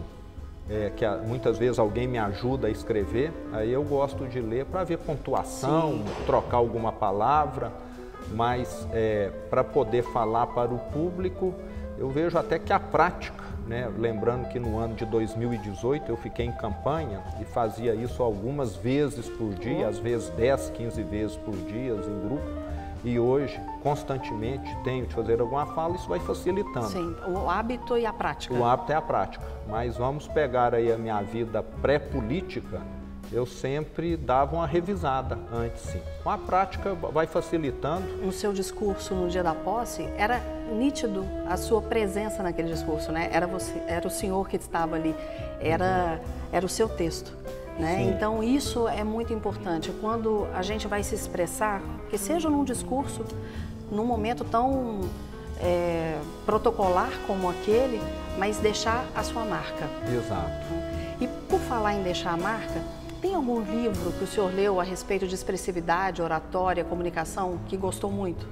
é, 0.69 0.91
que 0.97 1.07
muitas 1.27 1.59
vezes 1.59 1.79
alguém 1.79 2.09
me 2.09 2.19
ajuda 2.19 2.69
a 2.69 2.71
escrever, 2.71 3.33
aí 3.53 3.71
eu 3.71 3.83
gosto 3.85 4.27
de 4.27 4.41
ler 4.41 4.65
para 4.65 4.83
ver 4.83 4.99
pontuação, 4.99 5.93
Sim. 5.93 6.25
trocar 6.25 6.57
alguma 6.57 6.91
palavra, 6.91 7.71
mas 8.35 8.87
é, 8.93 9.31
para 9.51 9.63
poder 9.63 10.03
falar 10.03 10.47
para 10.49 10.73
o 10.73 10.79
público, 10.79 11.55
eu 11.99 12.09
vejo 12.09 12.37
até 12.39 12.59
que 12.59 12.73
a 12.73 12.81
prática 12.81 13.46
né? 13.67 13.91
Lembrando 13.99 14.49
que 14.49 14.59
no 14.59 14.79
ano 14.79 14.95
de 14.95 15.05
2018 15.05 16.11
eu 16.11 16.17
fiquei 16.17 16.47
em 16.47 16.53
campanha 16.53 17.21
e 17.41 17.45
fazia 17.45 17.95
isso 17.95 18.23
algumas 18.23 18.77
vezes 18.77 19.29
por 19.29 19.53
dia, 19.55 19.89
às 19.89 19.99
vezes 19.99 20.31
10, 20.31 20.71
15 20.71 21.03
vezes 21.03 21.37
por 21.37 21.55
dia 21.55 21.93
em 21.93 22.29
grupo. 22.29 22.67
E 23.05 23.21
hoje, 23.21 23.61
constantemente, 23.83 24.75
tenho 24.83 25.07
de 25.07 25.15
fazer 25.15 25.41
alguma 25.41 25.67
fala, 25.67 25.95
isso 25.95 26.09
vai 26.09 26.19
facilitando. 26.19 26.87
Sim, 26.87 27.15
o 27.29 27.49
hábito 27.49 27.97
e 27.97 28.05
a 28.05 28.13
prática. 28.13 28.53
O 28.53 28.65
hábito 28.65 28.91
é 28.91 28.97
a 28.97 29.03
prática. 29.03 29.45
Mas 29.69 29.97
vamos 29.97 30.27
pegar 30.27 30.75
aí 30.75 30.91
a 30.91 30.99
minha 30.99 31.23
vida 31.23 31.63
pré-política, 31.63 32.81
eu 33.33 33.47
sempre 33.47 34.17
dava 34.17 34.57
uma 34.57 34.67
revisada 34.67 35.39
antes, 35.53 35.83
sim. 35.83 36.01
Com 36.23 36.31
a 36.31 36.39
prática 36.39 36.95
vai 36.95 37.27
facilitando. 37.27 38.07
No 38.19 38.33
seu 38.33 38.53
discurso 38.53 39.15
no 39.15 39.29
dia 39.29 39.43
da 39.43 39.55
posse, 39.55 40.09
era 40.17 40.41
nítido 40.73 41.25
a 41.49 41.57
sua 41.57 41.83
presença 41.83 42.43
naquele 42.43 42.69
discurso, 42.69 43.13
né? 43.13 43.29
Era 43.33 43.47
você, 43.47 43.81
era 43.87 44.07
o 44.07 44.11
senhor 44.11 44.49
que 44.49 44.57
estava 44.57 44.97
ali, 44.97 45.15
era 45.61 46.21
era 46.53 46.65
o 46.65 46.69
seu 46.69 46.89
texto, 46.89 47.33
né? 47.79 48.03
Então 48.03 48.43
isso 48.43 48.89
é 48.89 49.03
muito 49.03 49.33
importante. 49.33 49.93
Quando 50.01 50.47
a 50.55 50.63
gente 50.63 50.87
vai 50.87 51.03
se 51.03 51.15
expressar, 51.15 51.83
que 52.09 52.17
seja 52.17 52.49
num 52.49 52.65
discurso, 52.65 53.25
num 53.91 54.05
momento 54.05 54.45
tão 54.45 55.01
é, 55.61 56.19
protocolar 56.45 57.11
como 57.27 57.49
aquele, 57.51 58.01
mas 58.39 58.59
deixar 58.59 59.05
a 59.15 59.23
sua 59.23 59.45
marca. 59.45 59.89
Exato. 60.09 60.67
E 61.21 61.27
por 61.49 61.61
falar 61.61 61.95
em 61.95 62.03
deixar 62.03 62.33
a 62.33 62.37
marca, 62.37 62.83
tem 63.27 63.35
algum 63.35 63.61
livro 63.61 64.13
que 64.13 64.23
o 64.23 64.27
senhor 64.27 64.55
leu 64.55 64.81
a 64.81 64.85
respeito 64.85 65.27
de 65.27 65.35
expressividade, 65.35 66.23
oratória, 66.23 66.85
comunicação 66.85 67.59
que 67.67 67.77
gostou 67.77 68.09
muito? 68.09 68.47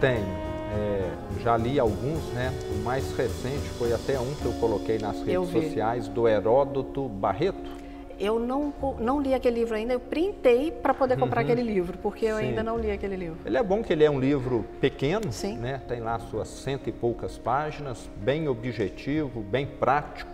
Tenho. 0.00 0.24
É, 0.72 1.10
já 1.42 1.58
li 1.58 1.78
alguns, 1.78 2.22
né? 2.32 2.54
O 2.74 2.82
mais 2.82 3.12
recente 3.14 3.68
foi 3.78 3.92
até 3.92 4.18
um 4.18 4.34
que 4.34 4.46
eu 4.46 4.52
coloquei 4.52 4.98
nas 4.98 5.22
redes 5.22 5.50
sociais 5.50 6.08
do 6.08 6.26
Heródoto 6.26 7.06
Barreto. 7.06 7.70
Eu 8.18 8.38
não, 8.38 8.72
não 8.98 9.20
li 9.20 9.34
aquele 9.34 9.60
livro 9.60 9.74
ainda, 9.74 9.92
eu 9.92 10.00
printei 10.00 10.70
para 10.70 10.94
poder 10.94 11.18
comprar 11.18 11.44
uhum. 11.44 11.52
aquele 11.52 11.62
livro, 11.62 11.98
porque 11.98 12.24
eu 12.24 12.38
Sim. 12.38 12.44
ainda 12.44 12.62
não 12.62 12.78
li 12.78 12.90
aquele 12.90 13.16
livro. 13.16 13.38
Ele 13.44 13.58
é 13.58 13.62
bom 13.62 13.82
que 13.82 13.92
ele 13.92 14.04
é 14.04 14.10
um 14.10 14.20
livro 14.20 14.64
pequeno, 14.80 15.30
Sim. 15.30 15.58
né? 15.58 15.82
Tem 15.86 16.00
lá 16.00 16.18
suas 16.18 16.48
cento 16.48 16.88
e 16.88 16.92
poucas 16.92 17.36
páginas, 17.36 18.08
bem 18.22 18.48
objetivo, 18.48 19.42
bem 19.42 19.66
prático. 19.66 20.32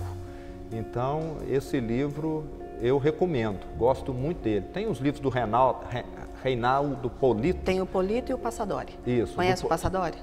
Então, 0.72 1.38
esse 1.48 1.78
livro 1.78 2.44
eu 2.80 2.98
recomendo, 2.98 3.60
gosto 3.76 4.12
muito 4.12 4.42
dele. 4.42 4.66
Tem 4.72 4.88
os 4.88 4.98
livros 4.98 5.20
do 5.20 5.28
Reinaldo, 5.28 5.80
Reinaldo 6.42 7.10
Polito. 7.10 7.60
Tem 7.64 7.80
o 7.80 7.86
Polito 7.86 8.30
e 8.30 8.34
o 8.34 8.38
Passadori. 8.38 8.98
Isso. 9.06 9.34
Conhece 9.34 9.64
o 9.64 9.68
Passadori? 9.68 10.18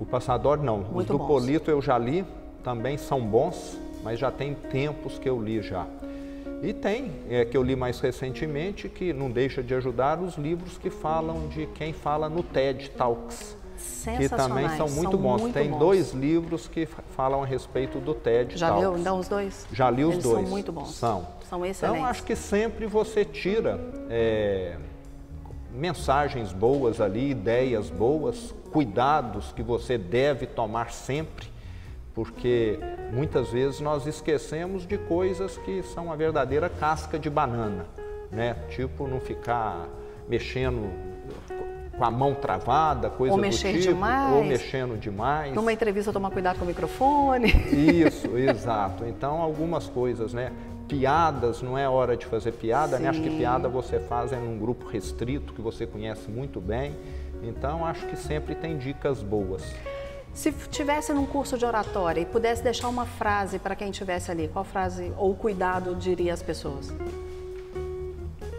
O 0.00 0.04
Passadori 0.04 0.62
não. 0.62 0.78
Muito 0.78 1.00
os 1.00 1.06
do 1.06 1.18
bons. 1.18 1.26
Polito 1.26 1.70
eu 1.70 1.80
já 1.80 1.96
li, 1.98 2.24
também 2.62 2.96
são 2.98 3.20
bons, 3.20 3.78
mas 4.02 4.18
já 4.18 4.30
tem 4.30 4.54
tempos 4.54 5.18
que 5.18 5.28
eu 5.28 5.40
li 5.40 5.62
já. 5.62 5.86
E 6.62 6.72
tem, 6.72 7.10
é, 7.28 7.44
que 7.44 7.56
eu 7.56 7.62
li 7.62 7.74
mais 7.74 7.98
recentemente, 7.98 8.88
que 8.88 9.12
não 9.12 9.30
deixa 9.30 9.62
de 9.62 9.74
ajudar 9.74 10.20
os 10.20 10.36
livros 10.36 10.78
que 10.78 10.90
falam 10.90 11.48
de 11.48 11.66
quem 11.66 11.92
fala 11.92 12.28
no 12.28 12.42
TED 12.42 12.90
Talks 12.90 13.56
que 14.18 14.28
também 14.28 14.68
são 14.76 14.88
muito 14.88 15.12
são 15.12 15.20
bons. 15.20 15.40
Muito 15.40 15.54
Tem 15.54 15.70
bons. 15.70 15.78
dois 15.78 16.12
livros 16.12 16.68
que 16.68 16.86
falam 16.86 17.42
a 17.42 17.46
respeito 17.46 17.98
do 17.98 18.14
TED. 18.14 18.56
Já 18.56 18.68
Talks. 18.68 18.82
leu 18.82 18.98
então 18.98 19.18
os 19.18 19.28
dois? 19.28 19.66
Já 19.72 19.90
li 19.90 20.04
os 20.04 20.14
Eles 20.14 20.24
dois. 20.24 20.40
São 20.40 20.50
muito 20.50 20.72
bons. 20.72 20.94
São. 20.94 21.26
São 21.52 21.66
excelentes. 21.66 21.98
Então 21.98 22.10
acho 22.10 22.22
que 22.22 22.34
sempre 22.34 22.86
você 22.86 23.26
tira, 23.26 23.78
é, 24.08 24.76
mensagens 25.70 26.50
boas 26.50 26.98
ali, 26.98 27.30
ideias 27.30 27.90
boas, 27.90 28.54
cuidados 28.72 29.52
que 29.52 29.62
você 29.62 29.98
deve 29.98 30.46
tomar 30.46 30.92
sempre, 30.92 31.46
porque 32.14 32.78
muitas 33.12 33.50
vezes 33.50 33.80
nós 33.80 34.06
esquecemos 34.06 34.86
de 34.86 34.96
coisas 34.96 35.58
que 35.58 35.82
são 35.82 36.10
a 36.10 36.16
verdadeira 36.16 36.70
casca 36.70 37.18
de 37.18 37.28
banana, 37.28 37.84
né? 38.30 38.56
Tipo 38.70 39.06
não 39.06 39.20
ficar 39.20 39.90
mexendo 40.26 40.90
com 41.98 42.04
a 42.04 42.10
mão 42.10 42.34
travada, 42.34 43.10
coisa 43.10 43.34
ou 43.34 43.40
do 43.40 43.50
tipo, 43.50 43.78
demais. 43.78 44.34
ou 44.34 44.42
mexendo 44.42 44.98
demais. 44.98 45.54
Numa 45.54 45.72
entrevista 45.72 46.12
tomar 46.12 46.30
cuidado 46.30 46.58
com 46.58 46.64
o 46.64 46.68
microfone. 46.68 47.48
Isso, 47.70 48.38
exato. 48.38 49.04
Então 49.04 49.42
algumas 49.42 49.86
coisas, 49.86 50.32
né? 50.32 50.50
Piadas, 50.88 51.62
não 51.62 51.76
é 51.76 51.88
hora 51.88 52.16
de 52.16 52.26
fazer 52.26 52.52
piada, 52.52 52.98
né? 52.98 53.08
Acho 53.08 53.22
que 53.22 53.30
Sim. 53.30 53.38
piada 53.38 53.68
você 53.68 53.98
faz 54.00 54.32
em 54.32 54.38
um 54.38 54.58
grupo 54.58 54.86
restrito 54.86 55.52
que 55.52 55.60
você 55.60 55.86
conhece 55.86 56.30
muito 56.30 56.60
bem. 56.60 56.94
Então 57.42 57.84
acho 57.84 58.06
que 58.06 58.16
sempre 58.16 58.54
tem 58.54 58.78
dicas 58.78 59.22
boas. 59.22 59.62
Se 60.32 60.50
tivesse 60.70 61.12
num 61.12 61.26
curso 61.26 61.58
de 61.58 61.64
oratória 61.64 62.20
e 62.20 62.24
pudesse 62.24 62.62
deixar 62.62 62.88
uma 62.88 63.04
frase 63.04 63.58
para 63.58 63.76
quem 63.76 63.90
estivesse 63.90 64.30
ali, 64.30 64.48
qual 64.48 64.64
frase 64.64 65.12
ou 65.18 65.34
cuidado 65.34 65.94
diria 65.94 66.32
às 66.32 66.42
pessoas? 66.42 66.92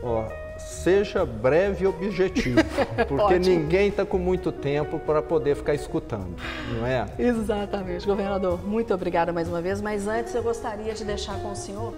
Ó, 0.03 0.25
seja 0.59 1.25
breve 1.25 1.85
e 1.85 1.87
objetivo, 1.87 2.59
porque 3.07 3.39
ninguém 3.39 3.87
está 3.87 4.05
com 4.05 4.17
muito 4.17 4.51
tempo 4.51 4.99
para 4.99 5.21
poder 5.21 5.55
ficar 5.55 5.73
escutando, 5.73 6.35
não 6.77 6.85
é? 6.85 7.07
Exatamente, 7.17 8.05
governador. 8.05 8.63
Muito 8.67 8.93
obrigada 8.93 9.33
mais 9.33 9.47
uma 9.47 9.61
vez, 9.61 9.81
mas 9.81 10.07
antes 10.07 10.35
eu 10.35 10.43
gostaria 10.43 10.93
de 10.93 11.03
deixar 11.03 11.39
com 11.39 11.51
o 11.51 11.55
senhor, 11.55 11.95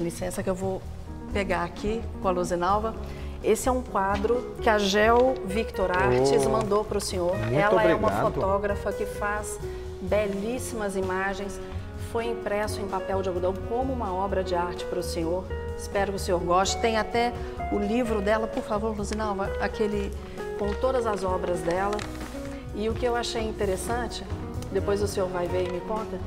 licença 0.00 0.42
que 0.42 0.50
eu 0.50 0.54
vou 0.54 0.80
pegar 1.32 1.64
aqui 1.64 2.02
com 2.20 2.28
a 2.28 2.30
Luzinalva. 2.30 2.94
Esse 3.42 3.68
é 3.68 3.72
um 3.72 3.82
quadro 3.82 4.54
que 4.62 4.68
a 4.70 4.78
Gel 4.78 5.34
Victor 5.46 5.90
Artes 5.90 6.46
Oh, 6.46 6.50
mandou 6.50 6.84
para 6.84 6.98
o 6.98 7.00
senhor. 7.00 7.34
Ela 7.52 7.82
é 7.82 7.94
uma 7.94 8.08
obrigado. 8.08 8.34
fotógrafa 8.34 8.92
que 8.92 9.04
faz 9.04 9.58
belíssimas 10.00 10.94
imagens. 10.96 11.60
Foi 12.12 12.26
impresso 12.26 12.80
em 12.80 12.86
papel 12.86 13.22
de 13.22 13.28
algodão 13.28 13.54
como 13.68 13.92
uma 13.92 14.12
obra 14.14 14.44
de 14.44 14.54
arte 14.54 14.84
para 14.84 15.00
o 15.00 15.02
senhor. 15.02 15.44
Espero 15.76 16.12
que 16.12 16.16
o 16.16 16.20
senhor 16.20 16.40
goste. 16.40 16.80
Tem 16.80 16.98
até 16.98 17.32
o 17.72 17.78
livro 17.78 18.20
dela, 18.20 18.46
por 18.46 18.62
favor, 18.62 18.96
Luzinalva, 18.96 19.50
aquele 19.60 20.12
com 20.58 20.72
todas 20.74 21.06
as 21.06 21.24
obras 21.24 21.60
dela. 21.60 21.96
E 22.74 22.88
o 22.88 22.94
que 22.94 23.04
eu 23.04 23.16
achei 23.16 23.42
interessante, 23.42 24.24
depois 24.70 25.02
o 25.02 25.08
senhor 25.08 25.28
vai 25.28 25.48
ver 25.48 25.68
e 25.68 25.72
me 25.72 25.80
conta, 25.80 26.18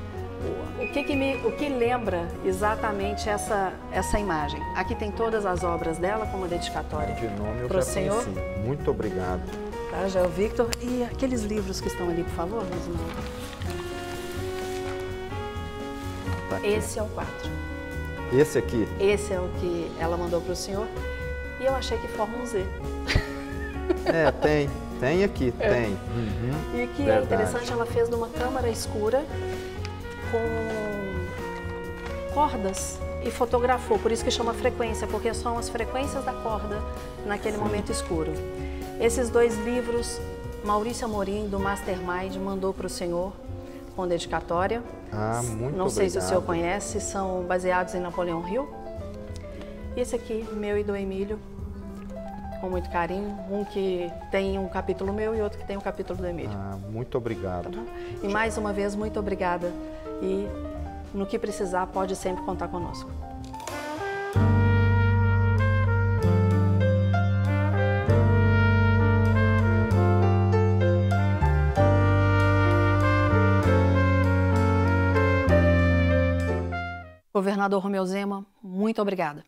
o- 0.82 0.92
que, 0.92 1.04
que 1.04 1.16
me, 1.16 1.36
o 1.46 1.52
que 1.54 1.68
lembra 1.70 2.28
exatamente 2.46 3.30
essa, 3.30 3.74
essa 3.92 4.20
imagem. 4.20 4.62
Aqui 4.76 4.96
tem 4.96 5.12
todas 5.12 5.46
as 5.46 5.64
obras 5.64 5.98
dela 5.98 6.26
como 6.28 6.48
dedicatória. 6.48 7.16
De 7.16 7.28
nome 7.30 7.62
eu 7.62 7.68
Pro 7.68 7.78
já 7.80 7.84
senhor? 7.86 8.24
conheci. 8.24 8.60
Muito 8.60 8.92
obrigado. 8.92 9.42
Tá, 9.92 10.08
já 10.08 10.20
é 10.22 10.24
o 10.24 10.30
Victor. 10.30 10.70
E 10.82 11.04
aqueles 11.04 11.44
livros 11.44 11.80
que 11.82 11.88
estão 11.88 12.10
ali, 12.10 12.24
por 12.24 12.34
favor. 12.34 12.64
Tá. 16.50 16.60
Esse 16.66 17.00
é 17.00 17.04
o 17.04 17.08
quadro. 17.08 17.34
Esse 18.34 18.58
aqui. 18.58 18.88
Esse 19.00 19.34
é 19.34 19.40
o 19.40 19.48
que 19.60 19.92
ela 20.00 20.18
mandou 20.18 20.42
para 20.42 20.54
o 20.54 20.56
senhor. 20.56 20.88
E 21.60 21.66
eu 21.66 21.76
achei 21.76 21.98
que 21.98 22.08
forma 22.10 22.38
um 22.38 22.46
Z. 22.46 22.66
É, 24.06 24.32
tem. 24.32 24.70
Tem 25.00 25.24
aqui, 25.24 25.52
tem. 25.52 25.90
Uhum. 26.16 26.54
E 26.84 26.88
que 26.88 27.02
é 27.02 27.06
Verdade. 27.06 27.26
interessante, 27.26 27.72
ela 27.72 27.86
fez 27.86 28.10
numa 28.10 28.30
câmara 28.30 28.70
escura 28.70 29.26
com 30.36 32.34
cordas 32.34 33.00
e 33.24 33.32
fotografou, 33.32 33.98
por 33.98 34.12
isso 34.12 34.24
que 34.24 34.30
chama 34.30 34.54
frequência, 34.54 35.08
porque 35.08 35.34
são 35.34 35.58
as 35.58 35.70
frequências 35.70 36.24
da 36.26 36.34
corda 36.34 36.82
naquele 37.26 37.58
momento 37.58 37.92
escuro. 37.92 38.32
Esses 39.00 39.30
dois 39.30 39.58
livros, 39.60 40.20
Maurício 40.64 41.06
Amorim, 41.06 41.48
do 41.48 41.60
Mastermind, 41.60 42.36
mandou 42.36 42.74
para 42.74 42.88
o 42.88 42.90
senhor 42.90 43.34
com 43.96 44.08
dedicatória. 44.08 44.84
Ah, 45.12 45.42
muito 45.44 45.78
Não 45.78 45.90
sei 45.90 46.10
se 46.10 46.18
o 46.18 46.22
senhor 46.22 46.44
conhece, 46.44 47.00
são 47.00 47.44
baseados 47.44 47.96
em 47.96 48.00
Napoleão 48.00 48.48
Hill. 48.48 48.68
E 49.96 50.02
esse 50.02 50.16
aqui, 50.16 50.46
meu 50.54 50.78
e 50.78 50.84
do 50.84 50.96
Emílio, 50.96 51.40
com 52.60 52.70
muito 52.70 52.90
carinho. 52.90 53.38
Um 53.50 53.64
que 53.64 54.12
tem 54.30 54.60
um 54.60 54.68
capítulo 54.68 55.14
meu 55.14 55.34
e 55.36 55.42
outro 55.42 55.58
que 55.58 55.66
tem 55.66 55.78
um 55.78 55.82
capítulo 55.82 56.20
do 56.20 56.28
Emílio. 56.28 56.52
Ah, 56.54 56.78
muito 56.90 57.18
obrigado. 57.18 57.72
Tá? 57.72 57.84
E 58.22 58.28
mais 58.28 58.58
uma 58.58 58.74
vez, 58.74 58.96
muito 58.96 59.20
obrigada. 59.20 59.72
E 60.22 60.48
no 61.14 61.26
que 61.26 61.40
precisar, 61.40 61.88
pode 61.88 62.16
sempre 62.16 62.44
contar 62.44 62.68
conosco. 62.68 63.10
Governador 77.34 77.84
Romeu 77.84 78.06
Zema, 78.06 78.46
muito 78.64 79.02
obrigada. 79.02 79.44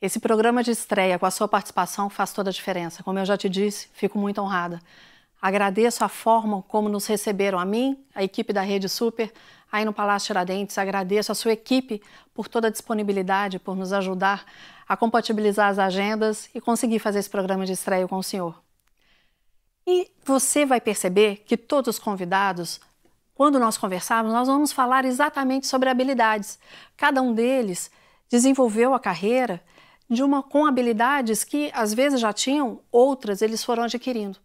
Esse 0.00 0.18
programa 0.18 0.62
de 0.62 0.70
estreia 0.70 1.18
com 1.18 1.26
a 1.26 1.30
sua 1.30 1.48
participação 1.48 2.10
faz 2.10 2.32
toda 2.32 2.50
a 2.50 2.52
diferença. 2.52 3.02
Como 3.02 3.18
eu 3.18 3.24
já 3.24 3.36
te 3.36 3.48
disse, 3.48 3.88
fico 3.92 4.18
muito 4.18 4.40
honrada. 4.40 4.80
Agradeço 5.40 6.04
a 6.04 6.08
forma 6.08 6.62
como 6.62 6.88
nos 6.88 7.06
receberam 7.06 7.58
a 7.58 7.64
mim, 7.64 7.98
a 8.14 8.22
equipe 8.22 8.52
da 8.52 8.62
Rede 8.62 8.88
Super, 8.88 9.32
aí 9.72 9.86
no 9.86 9.92
Palácio 9.92 10.26
Tiradentes. 10.26 10.76
Agradeço 10.76 11.32
a 11.32 11.34
sua 11.34 11.52
equipe 11.52 12.02
por 12.34 12.46
toda 12.46 12.68
a 12.68 12.70
disponibilidade, 12.70 13.58
por 13.58 13.74
nos 13.74 13.92
ajudar 13.92 14.44
a 14.86 14.96
compatibilizar 14.96 15.70
as 15.70 15.78
agendas 15.78 16.50
e 16.54 16.60
conseguir 16.60 16.98
fazer 16.98 17.18
esse 17.20 17.30
programa 17.30 17.64
de 17.64 17.72
estreia 17.72 18.06
com 18.06 18.18
o 18.18 18.22
senhor. 18.22 18.62
E 19.86 20.10
você 20.22 20.66
vai 20.66 20.80
perceber 20.80 21.42
que 21.46 21.56
todos 21.56 21.96
os 21.96 21.98
convidados, 21.98 22.80
quando 23.34 23.58
nós 23.58 23.78
conversarmos, 23.78 24.32
nós 24.32 24.46
vamos 24.46 24.70
falar 24.70 25.06
exatamente 25.06 25.66
sobre 25.66 25.88
habilidades. 25.88 26.58
Cada 26.96 27.22
um 27.22 27.32
deles 27.32 27.90
desenvolveu 28.28 28.94
a 28.94 29.00
carreira 29.00 29.62
de 30.08 30.22
uma 30.22 30.42
com 30.42 30.66
habilidades 30.66 31.42
que 31.42 31.70
às 31.74 31.94
vezes 31.94 32.20
já 32.20 32.32
tinham, 32.32 32.80
outras 32.92 33.40
eles 33.40 33.64
foram 33.64 33.84
adquirindo. 33.84 34.38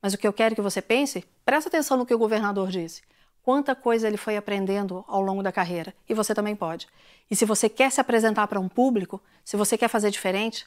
Mas 0.00 0.12
o 0.12 0.18
que 0.18 0.28
eu 0.28 0.32
quero 0.32 0.54
que 0.54 0.60
você 0.60 0.82
pense, 0.82 1.24
presta 1.44 1.68
atenção 1.68 1.96
no 1.96 2.04
que 2.04 2.14
o 2.14 2.18
governador 2.18 2.68
disse. 2.68 3.02
Quanta 3.44 3.74
coisa 3.74 4.08
ele 4.08 4.16
foi 4.16 4.38
aprendendo 4.38 5.04
ao 5.06 5.20
longo 5.20 5.42
da 5.42 5.52
carreira. 5.52 5.94
E 6.08 6.14
você 6.14 6.34
também 6.34 6.56
pode. 6.56 6.88
E 7.30 7.36
se 7.36 7.44
você 7.44 7.68
quer 7.68 7.92
se 7.92 8.00
apresentar 8.00 8.48
para 8.48 8.58
um 8.58 8.70
público, 8.70 9.22
se 9.44 9.54
você 9.54 9.76
quer 9.76 9.88
fazer 9.88 10.10
diferente, 10.10 10.66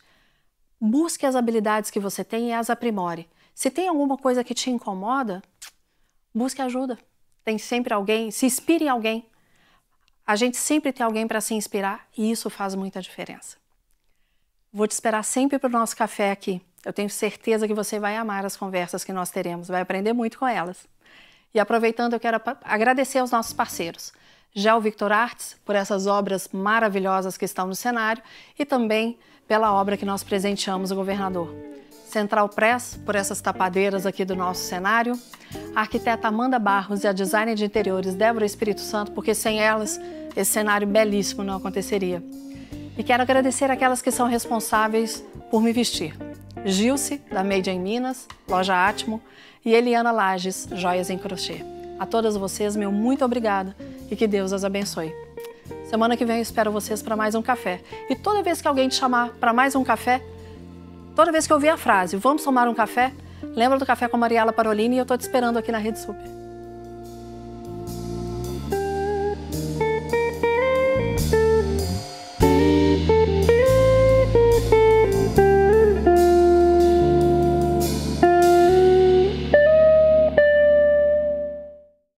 busque 0.80 1.26
as 1.26 1.36
habilidades 1.36 1.90
que 1.90 2.00
você 2.00 2.24
tem 2.24 2.50
e 2.50 2.54
as 2.54 2.70
aprimore. 2.70 3.28
Se 3.56 3.72
tem 3.72 3.88
alguma 3.88 4.16
coisa 4.16 4.44
que 4.44 4.54
te 4.54 4.70
incomoda, 4.70 5.42
busque 6.32 6.62
ajuda. 6.62 7.00
Tem 7.44 7.58
sempre 7.58 7.96
alguém, 7.96 8.30
se 8.30 8.46
inspire 8.46 8.86
em 8.86 8.90
alguém. 8.90 9.26
A 10.24 10.36
gente 10.36 10.56
sempre 10.56 10.94
tem 10.94 11.04
alguém 11.04 11.28
para 11.28 11.42
se 11.42 11.56
inspirar 11.56 12.08
e 12.16 12.30
isso 12.30 12.48
faz 12.48 12.76
muita 12.76 13.02
diferença. 13.02 13.58
Vou 14.72 14.88
te 14.88 14.92
esperar 14.92 15.24
sempre 15.24 15.58
para 15.58 15.68
o 15.68 15.72
nosso 15.72 15.98
café 15.98 16.30
aqui. 16.30 16.62
Eu 16.86 16.94
tenho 16.94 17.10
certeza 17.10 17.68
que 17.68 17.74
você 17.74 17.98
vai 18.00 18.16
amar 18.16 18.46
as 18.46 18.56
conversas 18.56 19.04
que 19.04 19.12
nós 19.12 19.32
teremos, 19.32 19.68
vai 19.68 19.82
aprender 19.82 20.14
muito 20.14 20.38
com 20.38 20.46
elas. 20.46 20.88
E 21.58 21.60
aproveitando, 21.60 22.14
eu 22.14 22.20
quero 22.20 22.40
agradecer 22.64 23.18
aos 23.18 23.32
nossos 23.32 23.52
parceiros. 23.52 24.14
Gel 24.54 24.80
Victor 24.80 25.12
Arts, 25.12 25.58
por 25.66 25.74
essas 25.74 26.06
obras 26.06 26.48
maravilhosas 26.54 27.36
que 27.36 27.46
estão 27.46 27.66
no 27.66 27.74
cenário 27.74 28.22
e 28.60 28.64
também 28.64 29.18
pela 29.48 29.74
obra 29.74 29.98
que 29.98 30.06
nós 30.06 30.24
presenteamos 30.24 30.92
o 30.92 30.96
governador. 30.96 31.52
Central 32.06 32.48
Press, 32.50 33.00
por 33.04 33.16
essas 33.16 33.42
tapadeiras 33.42 34.06
aqui 34.06 34.24
do 34.24 34.36
nosso 34.36 34.66
cenário. 34.66 35.20
A 35.76 35.82
arquiteta 35.82 36.28
Amanda 36.28 36.60
Barros 36.60 37.04
e 37.04 37.08
a 37.08 37.12
designer 37.12 37.56
de 37.56 37.66
interiores 37.66 38.14
Débora 38.14 38.46
Espírito 38.46 38.82
Santo, 38.82 39.12
porque 39.14 39.34
sem 39.34 39.60
elas 39.60 40.00
esse 40.36 40.52
cenário 40.52 40.86
belíssimo 40.86 41.44
não 41.44 41.56
aconteceria. 41.56 42.24
E 42.96 43.04
quero 43.04 43.24
agradecer 43.24 43.72
aquelas 43.72 44.00
que 44.00 44.12
são 44.12 44.28
responsáveis 44.28 45.26
por 45.50 45.60
me 45.60 45.74
vestir. 45.74 46.16
Gilce, 46.64 47.18
da 47.32 47.44
Made 47.44 47.72
in 47.72 47.80
Minas, 47.80 48.28
Loja 48.48 48.88
Atmo, 48.88 49.20
e 49.68 49.76
Eliana 49.76 50.14
Lages, 50.14 50.66
Joias 50.72 51.10
em 51.10 51.18
Crochê. 51.18 51.62
A 52.00 52.06
todas 52.06 52.38
vocês, 52.38 52.74
meu 52.78 52.90
muito 52.90 53.26
obrigada 53.26 53.76
e 54.10 54.16
que 54.16 54.26
Deus 54.26 54.54
as 54.54 54.64
abençoe. 54.64 55.14
Semana 55.90 56.16
que 56.16 56.24
vem 56.24 56.38
eu 56.38 56.42
espero 56.42 56.72
vocês 56.72 57.04
para 57.04 57.18
mais 57.18 57.36
um 57.36 57.42
café. 57.42 57.82
E 58.10 58.16
toda 58.16 58.42
vez 58.42 58.62
que 58.62 58.68
alguém 58.70 58.88
te 58.88 58.96
chamar 58.96 59.32
para 59.32 59.52
mais 59.52 59.76
um 59.76 59.84
café, 59.84 60.24
toda 61.14 61.34
vez 61.34 61.46
que 61.46 61.52
eu 61.52 61.58
ouvir 61.58 61.68
a 61.68 61.76
frase, 61.76 62.16
vamos 62.16 62.46
tomar 62.46 62.70
um 62.70 62.74
café, 62.74 63.12
lembra 63.44 63.78
do 63.78 63.86
café 63.86 64.08
com 64.08 64.16
a 64.16 64.20
Mariela 64.22 64.54
Parolini 64.54 64.96
e 64.96 65.00
eu 65.00 65.02
estou 65.02 65.18
te 65.18 65.22
esperando 65.24 65.58
aqui 65.58 65.70
na 65.70 65.80
Rede 65.80 66.00
Super. 66.00 66.47